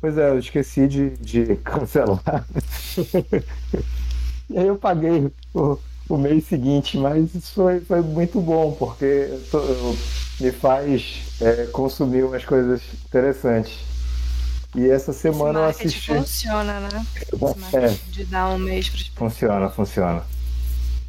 [0.00, 2.46] Pois é, eu esqueci de, de cancelar.
[4.48, 5.78] e aí eu paguei o,
[6.08, 9.96] o mês seguinte, mas isso foi, foi muito bom, porque eu tô, eu,
[10.40, 13.78] me faz é, consumir umas coisas interessantes.
[14.74, 16.14] E essa semana eu assisti.
[16.14, 17.06] Funciona, né?
[17.72, 18.10] É.
[18.10, 20.22] De dar um mês para Funciona, funciona.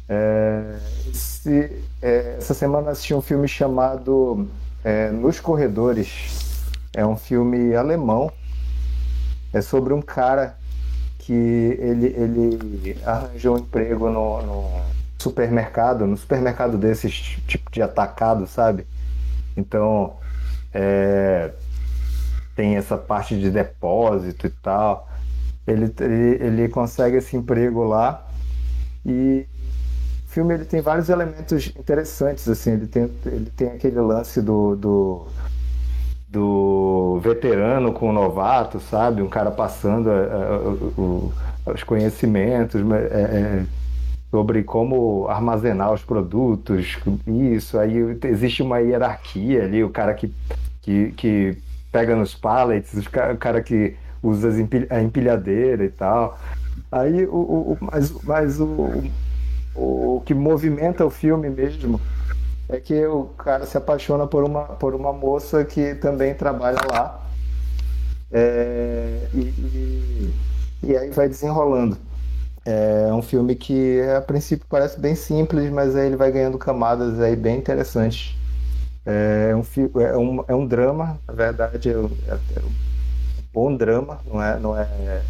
[0.08, 0.78] É,
[1.10, 1.70] esse,
[2.00, 4.48] é, essa semana eu assisti um filme chamado
[4.82, 6.46] é, Nos Corredores.
[6.94, 8.32] É um filme alemão
[9.52, 10.56] é sobre um cara
[11.18, 14.82] que ele, ele arranjou um emprego no, no
[15.18, 17.12] supermercado, no supermercado desses
[17.46, 18.86] tipo de atacado, sabe?
[19.56, 20.16] Então
[20.72, 21.50] é,
[22.54, 25.08] tem essa parte de depósito e tal.
[25.66, 28.26] Ele, ele, ele consegue esse emprego lá
[29.04, 29.46] e
[30.26, 34.74] o filme ele tem vários elementos interessantes assim ele tem, ele tem aquele lance do,
[34.76, 35.26] do
[36.28, 39.22] do veterano com o novato, sabe?
[39.22, 43.64] Um cara passando a, a, a, os conhecimentos é, é,
[44.30, 47.78] sobre como armazenar os produtos, isso.
[47.78, 50.32] Aí existe uma hierarquia ali, o cara que,
[50.82, 51.56] que, que
[51.90, 54.50] pega nos pallets, o cara que usa
[54.90, 56.38] a empilhadeira e tal.
[56.92, 59.02] Aí, o, o, mas, mas o,
[59.74, 62.00] o que movimenta o filme mesmo
[62.68, 67.26] é que o cara se apaixona por uma, por uma moça que também trabalha lá.
[68.30, 70.34] É, e, e,
[70.82, 71.96] e, aí vai desenrolando.
[72.64, 77.18] É um filme que a princípio parece bem simples, mas aí ele vai ganhando camadas
[77.20, 78.36] aí bem interessantes.
[79.06, 82.72] É um, é um, é um drama, na verdade, é, um, é um
[83.54, 85.22] bom drama, não é, não é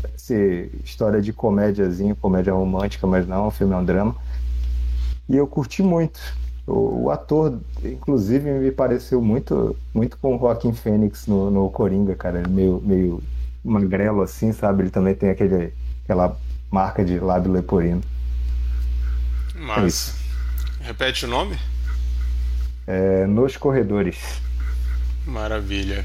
[0.00, 4.16] parece história de comédiazinho, comédia romântica, mas não, o filme é um drama.
[5.30, 6.20] E eu curti muito.
[6.66, 12.16] O, o, ator, inclusive, me pareceu muito, muito com o Joaquim Fênix no, no Coringa,
[12.16, 12.42] cara.
[12.48, 13.22] Meio, meio
[13.64, 14.82] magrelo assim, sabe?
[14.82, 15.72] Ele também tem aquele,
[16.02, 16.36] aquela
[16.68, 18.02] marca de lábio leporino.
[19.54, 20.16] Mas.
[20.80, 21.56] É Repete o nome?
[22.84, 24.18] É, Nos Corredores.
[25.24, 26.04] Maravilha.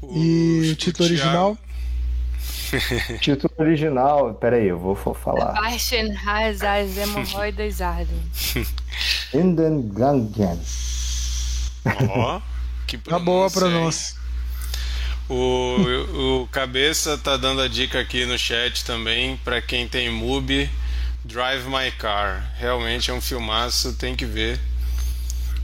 [0.00, 1.58] O, e o título original?
[3.20, 5.52] título original, peraí, eu vou falar.
[5.52, 8.22] Baixen has as hemorroidas ardem.
[9.32, 10.60] Indengangen.
[12.10, 12.40] Ó,
[12.86, 14.16] que Tá boa a pronúncia.
[15.28, 20.70] O, o Cabeça tá dando a dica aqui no chat também para quem tem MUBI,
[21.24, 22.52] Drive My Car.
[22.56, 24.60] Realmente é um filmaço, tem que ver.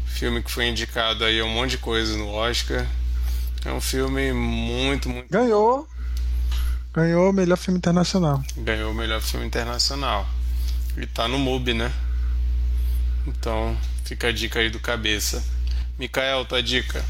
[0.06, 2.86] Filme que foi indicado aí a um monte de coisa no Oscar.
[3.64, 5.30] É um filme muito, muito.
[5.30, 5.86] Ganhou.
[6.92, 8.42] Ganhou o melhor filme internacional.
[8.56, 10.28] Ganhou o melhor filme internacional.
[10.96, 11.92] E tá no MUBI, né?
[13.26, 15.42] Então, fica a dica aí do cabeça.
[15.98, 17.04] Mikael, tua dica.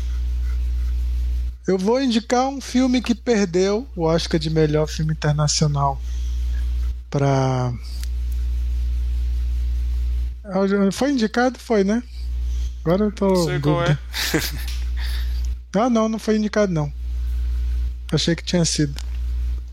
[1.67, 6.01] Eu vou indicar um filme que perdeu o Oscar de melhor filme internacional
[7.11, 7.73] para
[10.93, 12.03] foi indicado, foi, né?
[12.85, 13.29] Agora eu tô.
[13.29, 13.99] Não sei qual é.
[15.77, 16.93] ah, não, não foi indicado não.
[18.11, 19.01] Achei que tinha sido.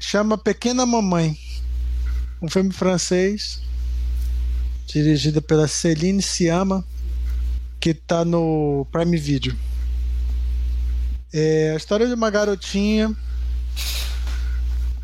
[0.01, 1.37] Chama Pequena Mamãe.
[2.41, 3.61] Um filme francês
[4.87, 6.85] dirigido pela Céline Sciamma
[7.81, 9.53] que tá no Prime Video.
[11.33, 13.13] É a história de uma garotinha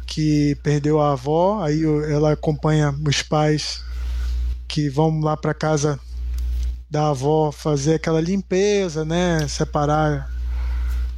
[0.07, 3.83] que perdeu a avó, aí ela acompanha os pais
[4.65, 5.99] que vão lá para casa
[6.89, 10.31] da avó fazer aquela limpeza, né, separar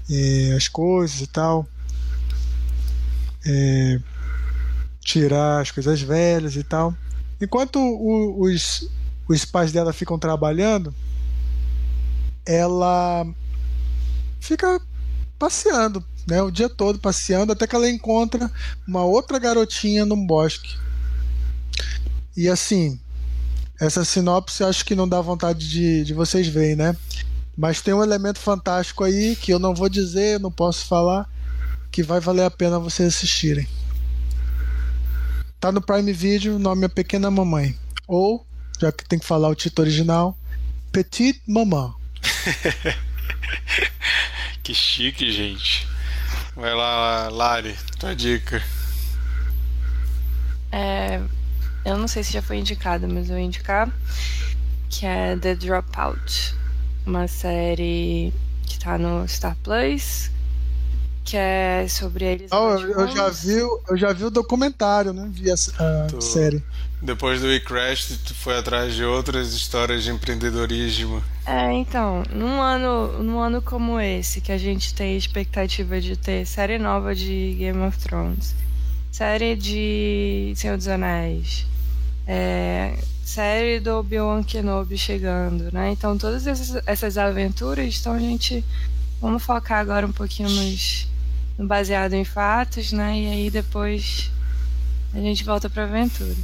[0.09, 1.67] é, as coisas e tal,
[3.47, 3.99] é,
[4.99, 6.93] tirar as coisas velhas e tal.
[7.39, 8.89] Enquanto o, os,
[9.27, 10.93] os pais dela ficam trabalhando,
[12.45, 13.25] ela
[14.39, 14.81] fica
[15.39, 18.51] passeando, né, o dia todo passeando, até que ela encontra
[18.87, 20.75] uma outra garotinha num bosque.
[22.35, 22.99] E assim,
[23.79, 26.97] essa sinopse acho que não dá vontade de, de vocês verem, né?
[27.55, 31.27] Mas tem um elemento fantástico aí que eu não vou dizer, não posso falar,
[31.97, 33.67] que vai valer a pena vocês assistirem.
[35.59, 37.75] Tá no Prime Video, o nome é Pequena Mamãe.
[38.07, 38.45] Ou,
[38.79, 40.37] já que tem que falar o título original,
[40.91, 41.95] Petite Maman.
[44.61, 45.87] Que chique, gente.
[46.55, 48.61] Vai lá, Lari, tua dica.
[50.71, 51.19] É,
[51.83, 53.91] eu não sei se já foi indicado, mas eu vou indicar
[54.89, 56.53] que é The Dropout,
[57.07, 58.31] uma série
[58.67, 60.29] que tá no Star Plus,
[61.27, 62.51] que é sobre eles.
[62.53, 65.27] Oh, eu, eu, já vi, eu já vi o documentário, né?
[65.29, 66.63] Vi a, a tu, série.
[67.01, 71.21] Depois do WeCrash, tu foi atrás de outras histórias de empreendedorismo.
[71.45, 76.47] É, então, num ano, num ano como esse, que a gente tem expectativa de ter
[76.47, 78.55] série nova de Game of Thrones,
[79.11, 81.65] série de Senhor dos Anéis,
[82.25, 85.91] é, série do Obi-Wan Kenobi chegando, né?
[85.91, 88.63] Então, todas essas, essas aventuras, então a gente.
[89.19, 91.16] Vamos focar agora um pouquinho nos, no
[91.57, 93.19] baseado em fatos, né?
[93.19, 94.31] E aí depois
[95.13, 96.35] a gente volta pra aventura.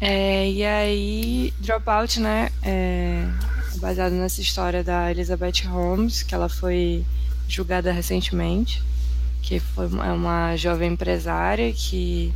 [0.00, 2.50] É, e aí, Dropout, né?
[2.62, 3.26] É,
[3.76, 7.04] baseado nessa história da Elizabeth Holmes, que ela foi
[7.48, 8.82] julgada recentemente,
[9.42, 12.32] que foi é uma jovem empresária que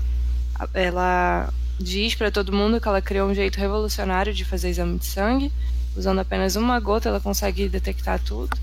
[0.73, 5.07] ela diz para todo mundo que ela criou um jeito revolucionário de fazer exame de
[5.07, 5.53] sangue,
[5.97, 8.57] usando apenas uma gota ela consegue detectar tudo.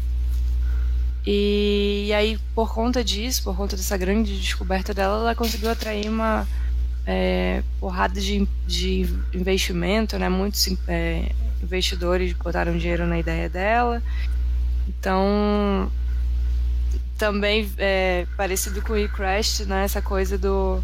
[1.30, 6.08] E, e aí, por conta disso, por conta dessa grande descoberta dela, ela conseguiu atrair
[6.08, 6.48] uma
[7.06, 9.02] é, porrada de, de
[9.34, 10.30] investimento, né?
[10.30, 11.30] Muitos é,
[11.62, 14.02] investidores botaram dinheiro na ideia dela.
[14.88, 15.92] Então,
[17.18, 19.84] também é, parecido com o eCrash, né?
[19.84, 20.82] Essa coisa do,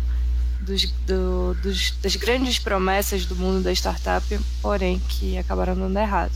[0.59, 4.27] dos, do, dos, das grandes promessas do mundo da startup,
[4.61, 6.33] porém que acabaram dando errado.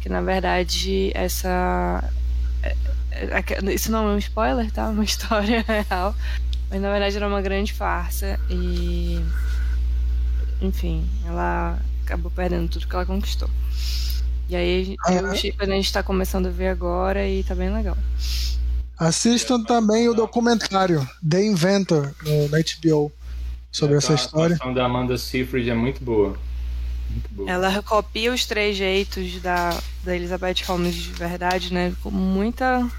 [0.00, 2.08] Que na verdade essa
[3.72, 4.88] isso não é um spoiler, tá?
[4.88, 6.14] Uma história real.
[6.70, 9.20] Mas na verdade era uma grande farsa e.
[10.62, 13.48] Enfim, ela acabou perdendo tudo que ela conquistou.
[14.48, 17.54] E aí eu e o Chip a gente tá começando a ver agora e tá
[17.54, 17.96] bem legal.
[18.98, 23.12] Assistam também o documentário The Inventor no, HBO
[23.72, 24.58] sobre essa história.
[24.60, 26.36] A da Amanda Seyfried é muito boa.
[27.08, 27.50] muito boa.
[27.50, 29.70] Ela recopia os três jeitos da,
[30.04, 31.94] da Elizabeth Holmes de verdade, né?
[32.02, 32.90] Com muita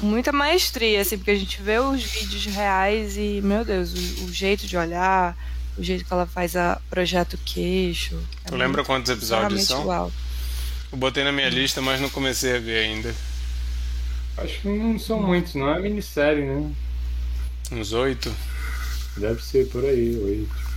[0.00, 4.32] muita maestria, assim, porque a gente vê os vídeos reais e, meu Deus, o, o
[4.32, 5.36] jeito de olhar,
[5.78, 8.20] o jeito que ela faz a projeta o queixo.
[8.44, 9.82] É tu lembra quantos episódios são?
[9.82, 10.12] Igual.
[10.92, 13.14] Eu botei na minha lista, mas não comecei a ver ainda.
[14.36, 16.70] Acho que não são muitos, não é minissérie, né?
[17.72, 18.34] Uns oito?
[19.16, 20.70] Deve ser por aí, oito.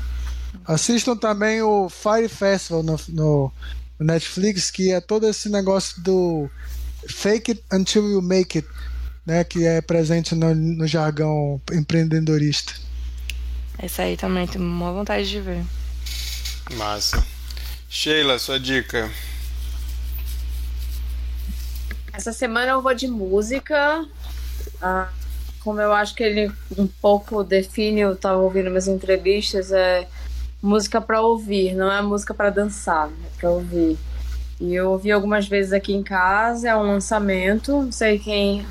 [0.65, 3.51] Assistam também o Fire Festival no, no
[3.99, 6.49] Netflix, que é todo esse negócio do
[7.07, 8.67] fake it until you make it,
[9.25, 9.43] né?
[9.43, 12.73] Que é presente no, no jargão empreendedorista.
[13.81, 15.63] Esse aí também tenho uma vontade de ver.
[16.73, 17.25] Massa.
[17.89, 19.09] Sheila, sua dica.
[22.11, 24.05] Essa semana eu vou de música.
[24.81, 25.09] Ah,
[25.63, 30.07] como eu acho que ele um pouco define, eu estava ouvindo minhas entrevistas, é
[30.61, 33.97] música para ouvir, não é música para dançar, é para ouvir.
[34.63, 38.65] E eu ouvi algumas vezes aqui em casa, é um lançamento, não sei quem,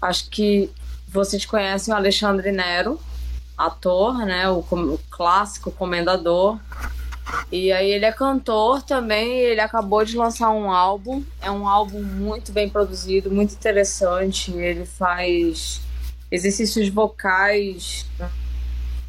[0.00, 0.70] acho que
[1.06, 2.98] vocês conhecem o Alexandre Nero,
[3.54, 6.58] ator, né, o, o clássico comendador.
[7.52, 11.22] E aí ele é cantor também, ele acabou de lançar um álbum.
[11.42, 14.50] É um álbum muito bem produzido, muito interessante.
[14.50, 15.82] Ele faz
[16.30, 18.06] exercícios vocais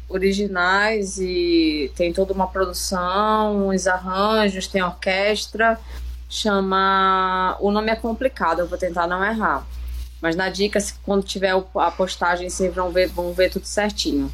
[0.06, 5.80] originais e tem toda uma produção, uns arranjos, tem orquestra.
[6.28, 7.56] Chama.
[7.60, 9.66] O nome é complicado, eu vou tentar não errar.
[10.20, 14.32] Mas na dica, quando tiver a postagem, vocês vão ver, vão ver tudo certinho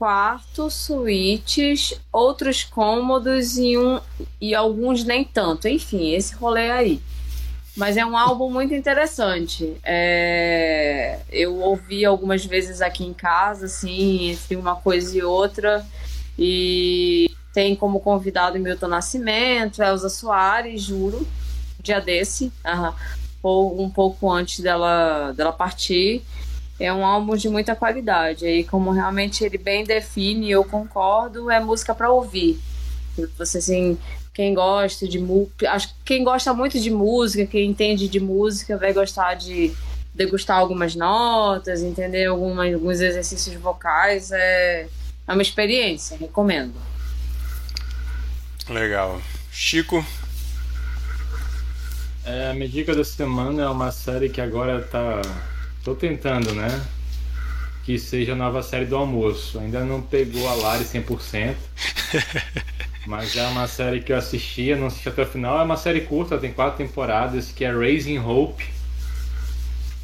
[0.00, 4.00] quarto, suítes, outros cômodos e, um,
[4.40, 5.68] e alguns nem tanto.
[5.68, 7.02] Enfim, esse rolê aí.
[7.76, 9.76] Mas é um álbum muito interessante.
[9.84, 11.18] É...
[11.30, 15.86] Eu ouvi algumas vezes aqui em casa, assim, entre uma coisa e outra.
[16.38, 21.26] E tem como convidado Milton Nascimento, Elza Soares, juro,
[21.82, 22.52] dia desse,
[23.42, 26.22] ou um pouco antes dela, dela partir
[26.80, 28.46] é um álbum de muita qualidade.
[28.46, 32.58] E como realmente ele bem define, eu concordo, é música para ouvir.
[33.36, 33.98] Você assim,
[34.32, 35.22] quem gosta de
[35.68, 39.72] acho que quem gosta muito de música, quem entende de música, vai gostar de
[40.14, 44.32] degustar algumas notas, entender algumas, alguns exercícios vocais.
[44.32, 44.88] É,
[45.28, 46.72] é uma experiência, recomendo.
[48.70, 49.20] Legal.
[49.52, 50.04] Chico?
[52.24, 55.20] É, a minha dica da semana é uma série que agora tá
[55.82, 56.68] Tô tentando, né?
[57.84, 59.58] Que seja a nova série do almoço.
[59.58, 61.54] Ainda não pegou a Lari 100%.
[63.06, 65.58] mas é uma série que eu assistia, não assisti até o final.
[65.58, 68.68] É uma série curta, tem quatro temporadas, que é Raising Hope.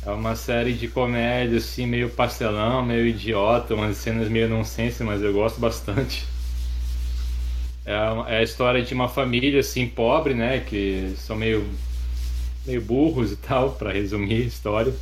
[0.05, 5.21] É uma série de comédia, assim, meio pastelão, meio idiota, umas cenas meio nonsense, mas
[5.21, 6.25] eu gosto bastante.
[7.87, 10.61] É, é a história de uma família, assim, pobre, né?
[10.61, 11.67] Que são meio,
[12.67, 14.93] meio burros e tal, para resumir a história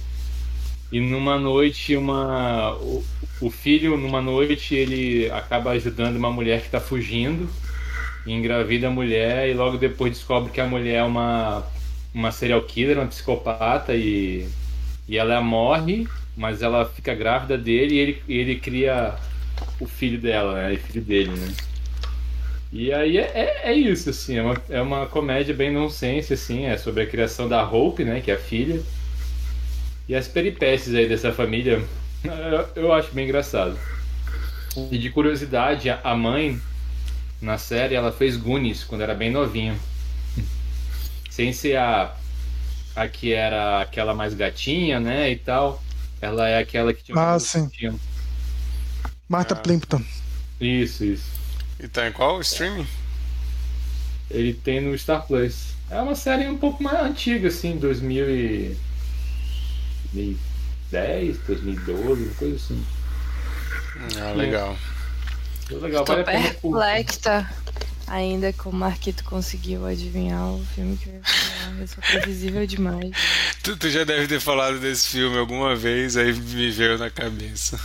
[0.94, 3.04] e numa noite, uma o,
[3.40, 7.48] o filho, numa noite, ele acaba ajudando uma mulher que está fugindo,
[8.24, 11.66] engravida a mulher e logo depois descobre que a mulher é uma,
[12.14, 14.48] uma serial killer, uma psicopata e,
[15.08, 16.06] e ela morre,
[16.36, 19.16] mas ela fica grávida dele e ele, e ele cria
[19.80, 20.76] o filho dela, né?
[20.76, 21.54] Filho dele, né?
[22.74, 26.64] E aí é, é, é, isso, assim, é uma, é uma comédia bem nonsense, assim,
[26.64, 28.82] é sobre a criação da Hope, né, que é a filha,
[30.08, 31.84] e as peripécias aí dessa família,
[32.74, 33.78] eu acho bem engraçado.
[34.90, 36.60] E de curiosidade, a mãe
[37.40, 39.78] na série ela fez Goonies quando era bem novinha.
[41.30, 42.12] Sem ser a,
[42.96, 45.30] a que era aquela mais gatinha, né?
[45.30, 45.80] E tal.
[46.20, 47.16] Ela é aquela que tinha.
[47.16, 47.68] Ah, sim.
[49.28, 49.58] Marta ah.
[49.58, 50.02] Plimpton.
[50.60, 51.33] Isso, isso.
[51.84, 52.86] E tá em qual streaming?
[54.30, 55.74] Ele tem no Star Plus.
[55.90, 58.76] É uma série um pouco mais antiga, assim, 2000 e...
[60.14, 62.86] 2010, 2012, uma coisa assim.
[64.18, 64.78] Ah, legal.
[65.70, 65.74] É.
[65.74, 67.50] Legal, Estou vale perplexa
[68.06, 71.80] ainda que o Marquito conseguiu adivinhar o filme que eu ia falar.
[71.80, 73.10] Eu sou previsível demais.
[73.62, 77.78] Tu, tu, já deve ter falado desse filme alguma vez, aí me veio na cabeça.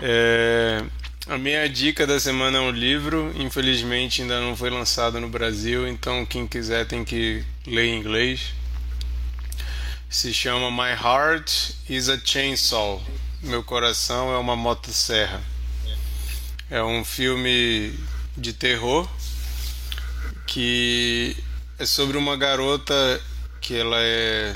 [0.00, 0.84] É,
[1.26, 3.32] a minha dica da semana é um livro.
[3.36, 8.54] Infelizmente ainda não foi lançado no Brasil, então quem quiser tem que ler em inglês
[10.14, 13.02] se chama My Heart is a Chainsaw.
[13.42, 15.42] Meu coração é uma motosserra.
[16.70, 17.92] É um filme
[18.36, 19.08] de terror
[20.46, 21.36] que
[21.80, 23.20] é sobre uma garota
[23.60, 24.54] que ela é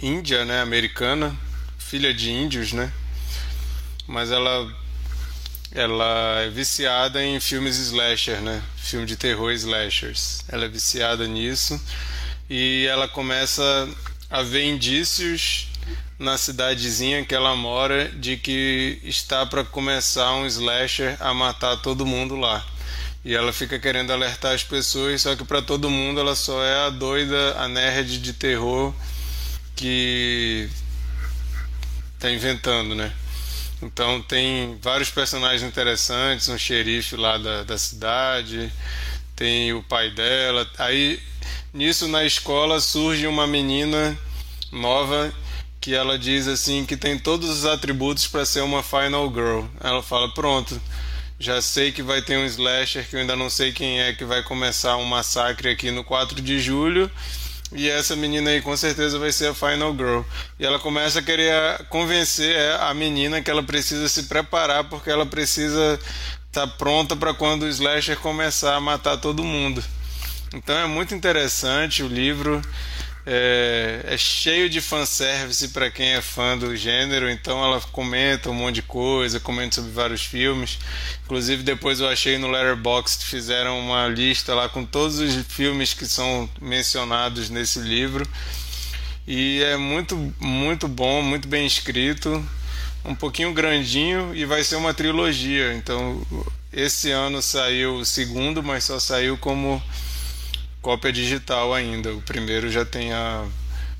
[0.00, 1.36] índia, né, americana,
[1.76, 2.92] filha de índios, né?
[4.06, 4.72] Mas ela
[5.72, 8.62] ela é viciada em filmes slasher, né?
[8.76, 10.44] Filme de terror slashers.
[10.48, 11.80] Ela é viciada nisso
[12.48, 13.88] e ela começa
[14.30, 15.68] haver indícios
[16.18, 22.06] na cidadezinha que ela mora de que está para começar um slasher a matar todo
[22.06, 22.64] mundo lá.
[23.24, 26.86] E ela fica querendo alertar as pessoas, só que para todo mundo ela só é
[26.86, 28.94] a doida, a nerd de terror
[29.74, 30.68] que
[32.18, 33.12] tá inventando, né?
[33.82, 38.72] Então tem vários personagens interessantes, um xerife lá da, da cidade,
[39.34, 40.68] tem o pai dela.
[40.78, 41.20] Aí
[41.72, 44.18] nisso na escola surge uma menina
[44.72, 45.32] nova
[45.80, 49.66] que ela diz assim que tem todos os atributos para ser uma final girl.
[49.80, 50.80] Ela fala: "Pronto,
[51.38, 54.24] já sei que vai ter um slasher que eu ainda não sei quem é que
[54.24, 57.10] vai começar um massacre aqui no 4 de julho".
[57.72, 60.20] E essa menina aí com certeza vai ser a Final Girl.
[60.58, 65.10] E ela começa a querer convencer é, a menina que ela precisa se preparar porque
[65.10, 65.98] ela precisa
[66.46, 69.82] estar tá pronta para quando o slasher começar a matar todo mundo.
[70.54, 72.62] Então é muito interessante o livro.
[73.28, 78.54] É, é cheio de fanservice para quem é fã do gênero, então ela comenta um
[78.54, 80.78] monte de coisa, comenta sobre vários filmes.
[81.24, 86.06] Inclusive, depois eu achei no Letterboxd fizeram uma lista lá com todos os filmes que
[86.06, 88.24] são mencionados nesse livro.
[89.26, 92.48] E é muito, muito bom, muito bem escrito,
[93.04, 95.74] um pouquinho grandinho e vai ser uma trilogia.
[95.74, 96.24] Então,
[96.72, 99.82] esse ano saiu o segundo, mas só saiu como
[100.86, 102.14] cópia digital ainda.
[102.14, 103.44] O primeiro já tem a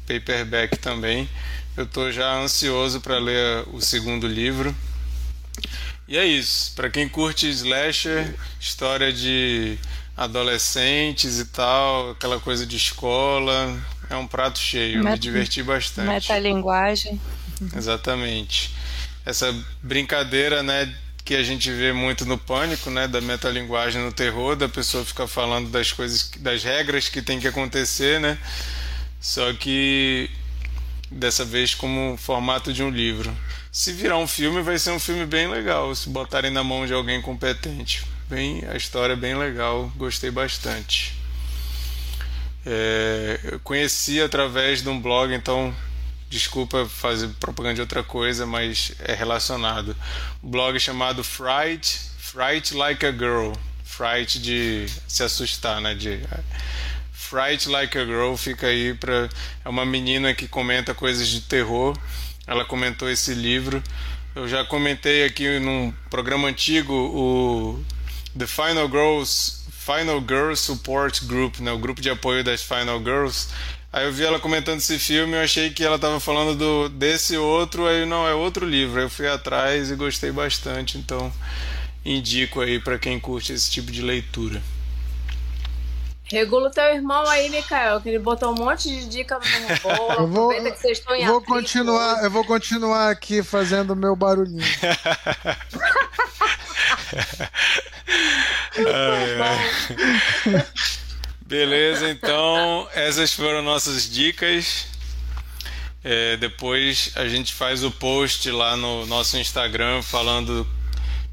[0.06, 1.28] paperback também.
[1.76, 4.72] Eu estou já ansioso para ler o segundo livro.
[6.06, 6.72] E é isso.
[6.76, 9.76] Para quem curte slasher, história de
[10.16, 13.76] adolescentes e tal, aquela coisa de escola,
[14.08, 15.02] é um prato cheio.
[15.02, 16.06] Meta, Me diverti bastante.
[16.06, 17.20] Metalinguagem.
[17.76, 18.72] Exatamente.
[19.24, 19.52] Essa
[19.82, 20.94] brincadeira, né,
[21.26, 25.26] que a gente vê muito no pânico, né, da metalinguagem no terror, da pessoa ficar
[25.26, 28.38] falando das coisas, das regras que tem que acontecer, né?
[29.20, 30.30] Só que
[31.10, 33.36] dessa vez como formato de um livro.
[33.72, 36.94] Se virar um filme, vai ser um filme bem legal, se botarem na mão de
[36.94, 38.04] alguém competente.
[38.28, 41.12] Bem, a história é bem legal, gostei bastante.
[42.64, 45.74] É, eu conheci através de um blog, então
[46.36, 49.96] Desculpa fazer propaganda de outra coisa, mas é relacionado.
[50.44, 53.52] Um blog chamado Fright, Fright Like a Girl.
[53.82, 55.94] Fright de se assustar, né?
[55.94, 56.20] De,
[57.10, 59.30] Fright Like a Girl fica aí para
[59.64, 61.96] é uma menina que comenta coisas de terror.
[62.46, 63.82] Ela comentou esse livro.
[64.34, 67.82] Eu já comentei aqui num programa antigo o
[68.38, 71.72] The Final Girls Final Girls Support Group, né?
[71.72, 73.48] O grupo de apoio das Final Girls
[73.96, 77.38] Aí eu vi ela comentando esse filme, eu achei que ela estava falando do desse
[77.38, 78.98] outro, aí não, é outro livro.
[78.98, 81.32] Aí eu fui atrás e gostei bastante, então
[82.04, 84.62] indico aí para quem curte esse tipo de leitura.
[86.24, 90.12] Regula o teu irmão aí, Mikael, que ele botou um monte de dica no bolo.
[90.20, 94.60] Eu vou, que vocês estão em vou continuar, Eu vou continuar aqui fazendo meu barulhinho.
[98.76, 99.40] ai,
[100.52, 100.66] ai.
[101.46, 104.88] Beleza, então essas foram nossas dicas.
[106.02, 110.66] É, depois a gente faz o post lá no nosso Instagram falando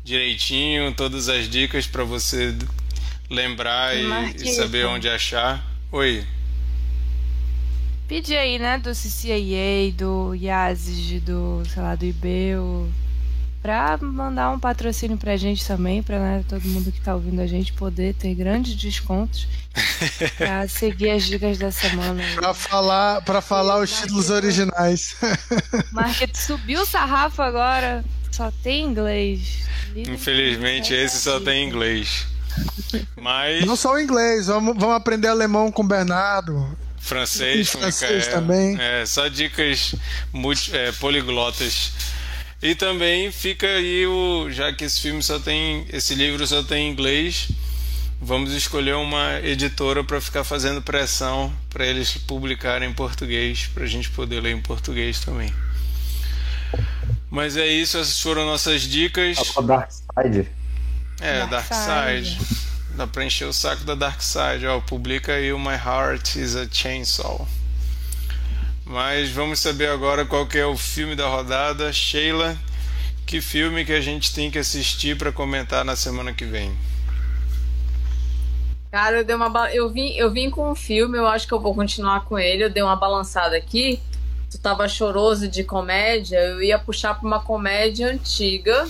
[0.03, 2.55] direitinho todas as dicas para você
[3.27, 5.65] lembrar e, e, saber onde achar.
[5.91, 6.23] Oi.
[8.07, 12.87] Pedi aí, né, do CCAA, do Yazid, do, sei lá, do IBEU,
[13.63, 17.47] para mandar um patrocínio pra gente também, para né, todo mundo que tá ouvindo a
[17.47, 19.47] gente poder ter grandes descontos
[20.37, 22.21] pra seguir as dicas da semana.
[22.35, 25.15] Para falar, para falar os títulos originais.
[25.93, 29.65] Market subiu o sarrafo agora, só tem inglês.
[29.95, 32.27] Infelizmente esse só tem inglês.
[33.15, 36.77] Mas não só o inglês, vamos, vamos aprender alemão com o Bernardo.
[36.99, 38.77] Francês, francês também.
[38.77, 39.95] É, só dicas
[40.33, 41.93] multi, é, poliglotas.
[42.63, 44.49] E também fica aí o.
[44.49, 45.85] Já que esse filme só tem.
[45.89, 47.49] Esse livro só tem inglês,
[48.21, 53.87] vamos escolher uma editora para ficar fazendo pressão para eles publicarem em português, para a
[53.87, 55.53] gente poder ler em português também.
[57.29, 59.37] Mas é isso, essas foram nossas dicas.
[59.57, 60.49] A Dark Side.
[61.19, 62.37] É, Dark, Dark Side.
[62.39, 62.57] Side.
[62.95, 64.65] Dá pra encher o saco da Dark Side.
[64.67, 67.45] Ó, publica aí o My Heart is a Chainsaw.
[68.85, 71.91] Mas vamos saber agora qual que é o filme da rodada.
[71.93, 72.57] Sheila,
[73.25, 76.75] que filme que a gente tem que assistir para comentar na semana que vem?
[78.91, 81.59] Cara, eu dei uma eu vim, eu vim com um filme, eu acho que eu
[81.59, 82.65] vou continuar com ele.
[82.65, 83.99] Eu dei uma balançada aqui.
[84.51, 88.87] Tu tava choroso de comédia, eu ia puxar para uma comédia antiga.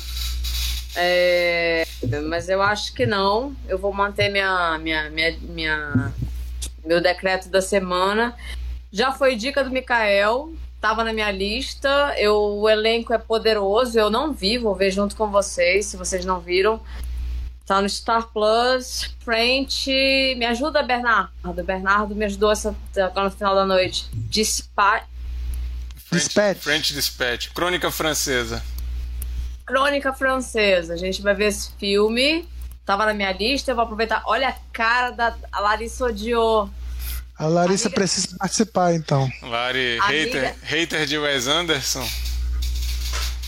[0.96, 1.88] É,
[2.28, 3.56] mas eu acho que não.
[3.68, 6.14] Eu vou manter minha, minha, minha, minha
[6.86, 8.36] meu decreto da semana.
[8.94, 12.14] Já foi dica do Mikael, tava na minha lista.
[12.16, 13.98] Eu, o elenco é poderoso.
[13.98, 16.80] Eu não vi, vou ver junto com vocês, se vocês não viram.
[17.66, 19.10] Tá no Star Plus.
[19.26, 19.90] Frente.
[20.38, 21.32] Me ajuda, Bernardo.
[21.66, 24.08] Bernardo me ajudou essa, agora no final da noite.
[24.14, 25.08] Dispatch.
[25.96, 26.60] French, Dispatch.
[26.60, 27.50] French Dispatch.
[27.52, 28.64] Crônica francesa.
[29.66, 30.94] Crônica Francesa.
[30.94, 32.48] A gente vai ver esse filme.
[32.86, 33.72] Tava na minha lista.
[33.72, 34.22] Eu vou aproveitar.
[34.28, 36.70] Olha a cara da a Larissa odiou.
[37.38, 39.30] A Larissa Amiga- precisa participar, então.
[39.42, 40.08] Lari, Amiga-
[40.40, 42.08] hater, hater de Wes Anderson.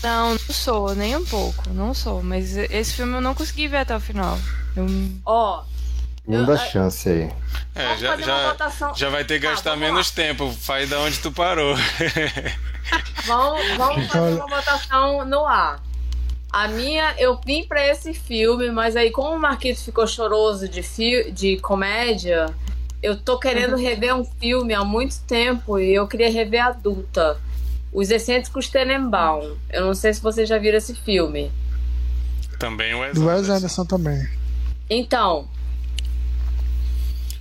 [0.02, 2.22] Não, não sou, nem um pouco, não sou.
[2.22, 4.38] Mas esse filme eu não consegui ver até o final.
[4.76, 4.86] Eu,
[5.24, 5.62] Ó,
[6.24, 7.30] Segunda Eu- chance aí.
[7.72, 8.56] É, já, já,
[8.96, 9.76] já vai ter que Tá, gastar lá.
[9.76, 10.50] menos tempo.
[10.60, 11.76] Faz da onde tu parou.
[13.26, 15.80] vamos, vamos fazer uma votação no ar.
[16.52, 20.82] A minha, eu vim pra esse filme, mas aí, como o Marquito ficou choroso de,
[20.82, 22.46] fi de comédia,
[23.02, 27.38] eu tô querendo rever um filme há muito tempo e eu queria rever adulta.
[27.92, 29.56] Os Excêntricos Tenenbaum.
[29.70, 31.50] Eu não sei se vocês já viram esse filme.
[32.58, 33.52] Também o Wes Anderson.
[33.52, 34.28] Anderson também.
[34.90, 35.48] Então.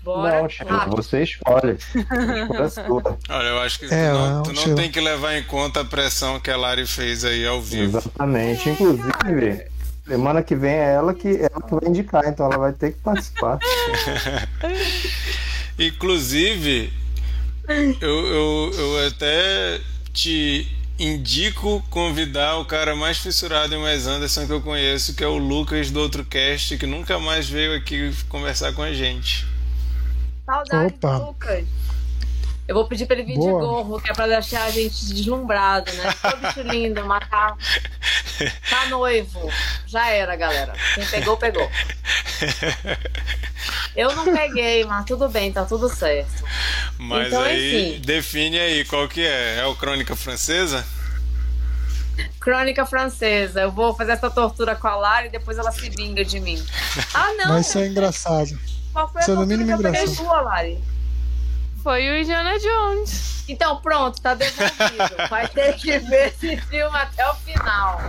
[0.03, 0.41] Bora.
[0.43, 0.95] Não, Chico, rápido.
[0.97, 1.77] você escolhe.
[3.29, 5.85] Olha, eu acho que É, tu não, tu não tem que levar em conta a
[5.85, 7.97] pressão que a Lari fez aí ao vivo.
[7.97, 8.69] Exatamente.
[8.69, 9.65] Inclusive,
[10.07, 12.99] semana que vem é ela que, ela que vai indicar, então ela vai ter que
[12.99, 13.59] participar.
[15.77, 16.93] Inclusive,
[17.99, 19.81] eu, eu, eu até
[20.13, 25.27] te indico convidar o cara mais fissurado em Wes Anderson que eu conheço, que é
[25.27, 29.45] o Lucas do outro cast, que nunca mais veio aqui conversar com a gente.
[30.45, 31.19] Saudade Opa.
[31.19, 31.65] do Lucas.
[32.67, 33.61] Eu vou pedir pra ele vir Boa.
[33.61, 36.13] de gorro, que é pra deixar a gente deslumbrado, né?
[36.21, 37.55] Todo bicho lindo, matar.
[38.69, 39.49] Tá noivo.
[39.85, 40.73] Já era, galera.
[40.95, 41.69] Quem pegou, pegou.
[43.95, 46.43] Eu não peguei, mas tudo bem, tá tudo certo.
[46.97, 48.01] Mas Então, aí, enfim.
[48.01, 49.59] define aí qual que é.
[49.59, 50.85] É o Crônica Francesa?
[52.39, 53.61] Crônica francesa.
[53.61, 56.63] Eu vou fazer essa tortura com a Lara e depois ela se vinga de mim.
[57.13, 57.53] Ah, não!
[57.53, 58.57] Vai ser engraçado.
[58.93, 60.25] Qual foi a isso é no tortura mínimo que eu peguei engraçado.
[60.25, 60.79] sua, Lari?
[61.85, 63.43] Foi o Indiana Jones.
[63.47, 65.29] Então, pronto, tá devolvido.
[65.29, 68.01] Vai ter que ver esse filme até o final.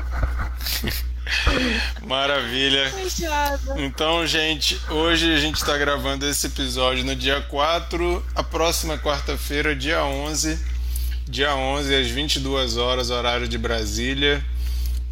[2.00, 2.90] Maravilha.
[2.90, 3.78] Fechado.
[3.78, 8.24] Então, gente, hoje a gente está gravando esse episódio no dia 4.
[8.34, 10.58] A próxima quarta-feira, dia 11.
[11.28, 14.42] Dia 11, às 22 horas, horário de Brasília.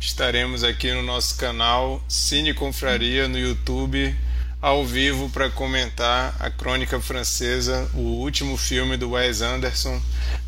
[0.01, 4.17] Estaremos aqui no nosso canal Cine Confraria no YouTube,
[4.65, 10.01] ao vivo, para comentar a Crônica Francesa, o último filme do Wes Anderson.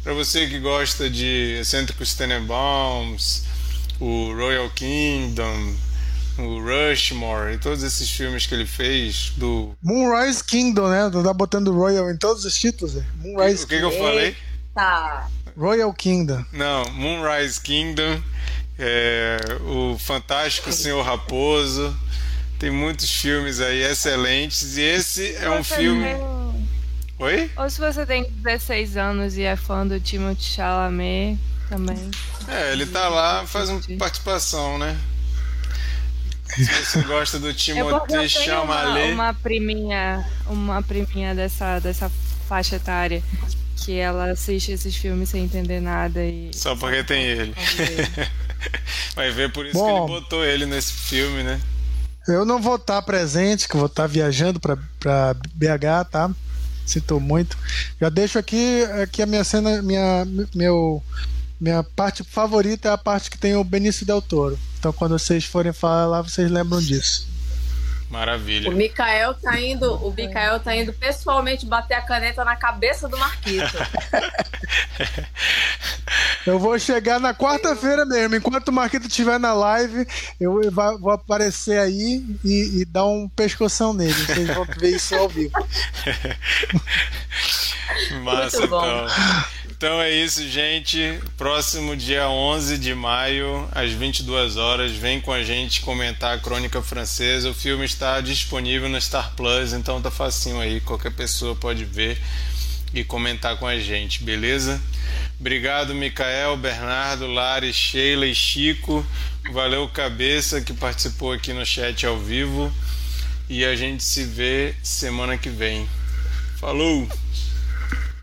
[0.02, 3.44] Para você que gosta de Excêntricos Tenenbaums,
[4.01, 5.74] o Royal Kingdom,
[6.38, 9.76] o Rushmore e todos esses filmes que ele fez do.
[9.82, 11.10] Moonrise Kingdom, né?
[11.22, 12.94] Tá botando Royal em todos os títulos.
[12.94, 13.05] né?
[13.16, 14.34] Moonrise O que, que eu falei?
[14.74, 15.28] Tá.
[15.55, 16.43] Royal Kingdom.
[16.55, 18.18] Não, Moonrise Kingdom,
[18.78, 21.94] é, o Fantástico Senhor Raposo.
[22.59, 26.05] Tem muitos filmes aí excelentes e esse é um filme.
[26.05, 26.37] tem-
[27.19, 27.51] Oi?
[27.57, 31.39] Ou se você tem 16 anos e é fã do Timothée Chalamet,
[31.69, 32.11] também.
[32.49, 34.97] É, ele tá lá, faz uma participação, né?
[36.47, 39.12] Se você gosta do É Timothée tenho uma, Chalamet.
[39.12, 42.11] uma priminha, uma priminha dessa, dessa
[42.49, 43.23] faixa etária
[43.77, 46.51] que ela assiste esses filmes sem entender nada e.
[46.55, 47.55] Só porque tem ele.
[49.16, 50.07] Vai ver por isso Bom.
[50.07, 51.61] que ele botou ele nesse filme, né?
[52.28, 56.31] Eu não vou estar presente, que vou estar viajando para BH, tá?
[56.85, 57.57] Sinto muito.
[58.01, 61.03] Já deixo aqui, aqui a minha cena, minha, meu,
[61.61, 64.59] minha parte favorita é a parte que tem o Benício Del Toro.
[64.78, 67.35] Então quando vocês forem falar lá, vocês lembram disso.
[68.11, 68.70] Maravilha.
[68.70, 73.19] O Mikael tá indo, o Mikael tá indo pessoalmente bater a caneta na cabeça do
[73.19, 73.66] Marquito.
[76.47, 78.37] Eu vou chegar na quarta-feira mesmo.
[78.37, 80.07] Enquanto o Marquito estiver na live,
[80.39, 80.61] eu
[81.01, 84.12] vou aparecer aí e, e dar um pescoção nele.
[84.12, 85.53] Vocês vão ver isso ao vivo.
[88.22, 88.84] Massa, Muito bom.
[88.84, 89.44] então.
[89.76, 91.20] Então é isso, gente.
[91.36, 96.80] Próximo dia 11 de maio, às 22 horas, vem com a gente comentar a Crônica
[96.80, 97.50] Francesa.
[97.50, 102.18] O filme está disponível no Star Plus, então tá facinho aí, qualquer pessoa pode ver
[102.94, 104.80] e comentar com a gente, beleza?
[105.38, 109.06] Obrigado, Micael, Bernardo, Lari, Sheila e Chico.
[109.52, 112.72] Valeu, Cabeça, que participou aqui no chat ao vivo.
[113.48, 115.86] E a gente se vê semana que vem.
[116.58, 117.06] Falou!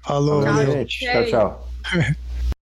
[0.04, 0.72] Falou, valeu.
[0.72, 1.00] gente.
[1.00, 1.70] Tchau, tchau.